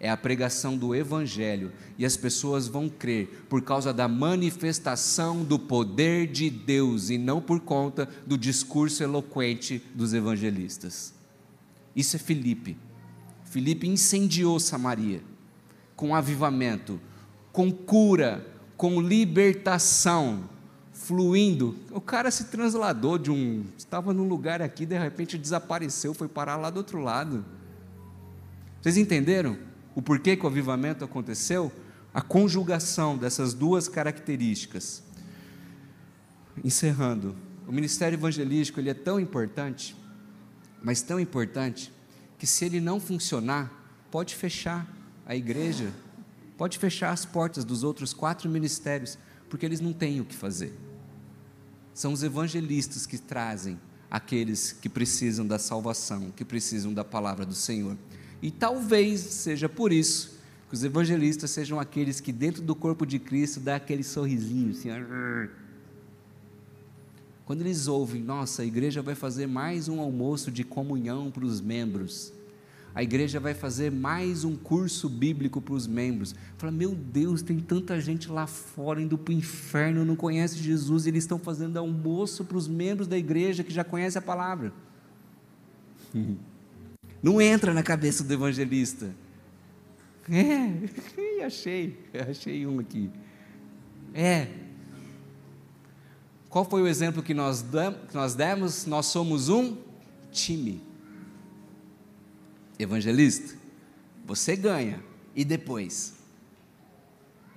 [0.00, 5.58] é a pregação do Evangelho, e as pessoas vão crer por causa da manifestação do
[5.58, 11.12] poder de Deus e não por conta do discurso eloquente dos evangelistas.
[11.96, 12.76] Isso é Filipe.
[13.44, 15.22] Filipe incendiou Samaria
[15.98, 17.00] com avivamento,
[17.50, 18.46] com cura,
[18.76, 20.48] com libertação,
[20.92, 21.74] fluindo.
[21.90, 23.64] O cara se transladou de um.
[23.76, 27.44] Estava num lugar aqui, de repente desapareceu, foi parar lá do outro lado.
[28.80, 29.58] Vocês entenderam?
[29.98, 31.72] O porquê que o avivamento aconteceu,
[32.14, 35.02] a conjugação dessas duas características.
[36.62, 37.34] Encerrando,
[37.66, 39.96] o ministério evangelístico ele é tão importante,
[40.80, 41.92] mas tão importante,
[42.38, 43.72] que se ele não funcionar,
[44.08, 44.86] pode fechar
[45.26, 45.92] a igreja,
[46.56, 49.18] pode fechar as portas dos outros quatro ministérios,
[49.50, 50.78] porque eles não têm o que fazer.
[51.92, 57.54] São os evangelistas que trazem aqueles que precisam da salvação, que precisam da palavra do
[57.56, 57.96] Senhor.
[58.40, 63.18] E talvez seja por isso que os evangelistas sejam aqueles que dentro do corpo de
[63.18, 64.90] Cristo dá aquele sorrisinho assim,
[67.46, 71.62] quando eles ouvem, nossa, a igreja vai fazer mais um almoço de comunhão para os
[71.62, 72.30] membros,
[72.94, 76.34] a igreja vai fazer mais um curso bíblico para os membros.
[76.58, 81.06] Fala, meu Deus, tem tanta gente lá fora indo para o inferno, não conhece Jesus,
[81.06, 84.72] e eles estão fazendo almoço para os membros da igreja que já conhecem a palavra.
[87.22, 89.14] Não entra na cabeça do evangelista.
[90.30, 91.98] É, achei,
[92.28, 93.10] achei um aqui.
[94.14, 94.48] É,
[96.48, 97.64] qual foi o exemplo que nós,
[98.08, 98.86] que nós demos?
[98.86, 99.76] Nós somos um
[100.32, 100.82] time.
[102.78, 103.56] Evangelista,
[104.24, 105.02] você ganha.
[105.34, 106.14] E depois?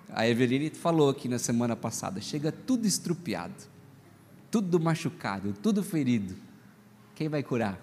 [0.10, 3.56] A Eveline falou aqui na semana passada: chega tudo estrupiado,
[4.50, 6.36] tudo machucado, tudo ferido.
[7.16, 7.80] Quem vai curar?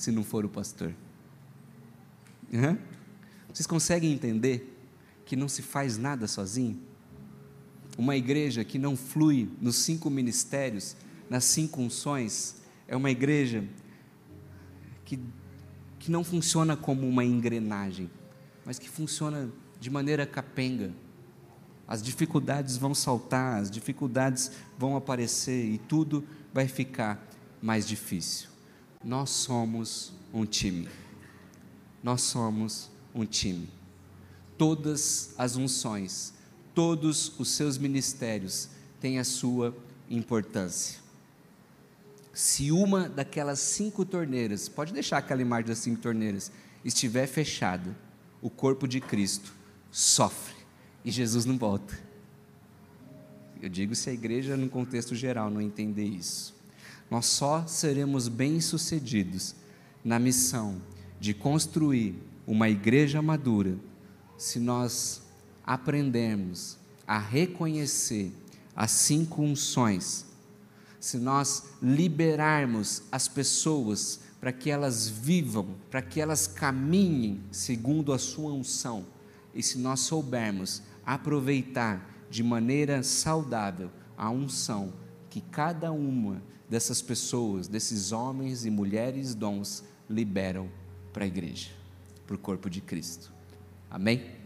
[0.00, 0.94] Se não for o pastor.
[2.50, 2.78] Uhum.
[3.52, 4.74] Vocês conseguem entender
[5.26, 6.80] que não se faz nada sozinho?
[7.98, 10.96] Uma igreja que não flui nos cinco ministérios,
[11.28, 13.62] nas cinco unções, é uma igreja
[15.04, 15.20] que,
[15.98, 18.10] que não funciona como uma engrenagem,
[18.64, 20.94] mas que funciona de maneira capenga.
[21.86, 27.22] As dificuldades vão saltar, as dificuldades vão aparecer e tudo vai ficar
[27.60, 28.49] mais difícil.
[29.02, 30.88] Nós somos um time.
[32.02, 33.68] Nós somos um time.
[34.56, 36.34] Todas as unções
[36.74, 38.68] todos os seus ministérios
[39.00, 39.76] têm a sua
[40.08, 40.98] importância.
[42.32, 46.50] Se uma daquelas cinco torneiras, pode deixar aquela imagem das cinco torneiras,
[46.84, 47.96] estiver fechada,
[48.40, 49.52] o corpo de Cristo
[49.90, 50.54] sofre
[51.04, 51.98] e Jesus não volta.
[53.60, 56.54] Eu digo se a igreja, no contexto geral, não entender isso.
[57.10, 59.56] Nós só seremos bem-sucedidos
[60.04, 60.80] na missão
[61.18, 62.14] de construir
[62.46, 63.76] uma igreja madura
[64.38, 65.22] se nós
[65.64, 68.32] aprendermos a reconhecer
[68.74, 70.24] as cinco unções,
[71.00, 78.18] se nós liberarmos as pessoas para que elas vivam, para que elas caminhem segundo a
[78.18, 79.04] sua unção,
[79.54, 84.92] e se nós soubermos aproveitar de maneira saudável a unção
[85.28, 86.40] que cada uma
[86.70, 90.70] dessas pessoas, desses homens e mulheres dons, liberam
[91.12, 91.70] para a igreja,
[92.26, 93.32] para o corpo de Cristo.
[93.90, 94.39] Amém?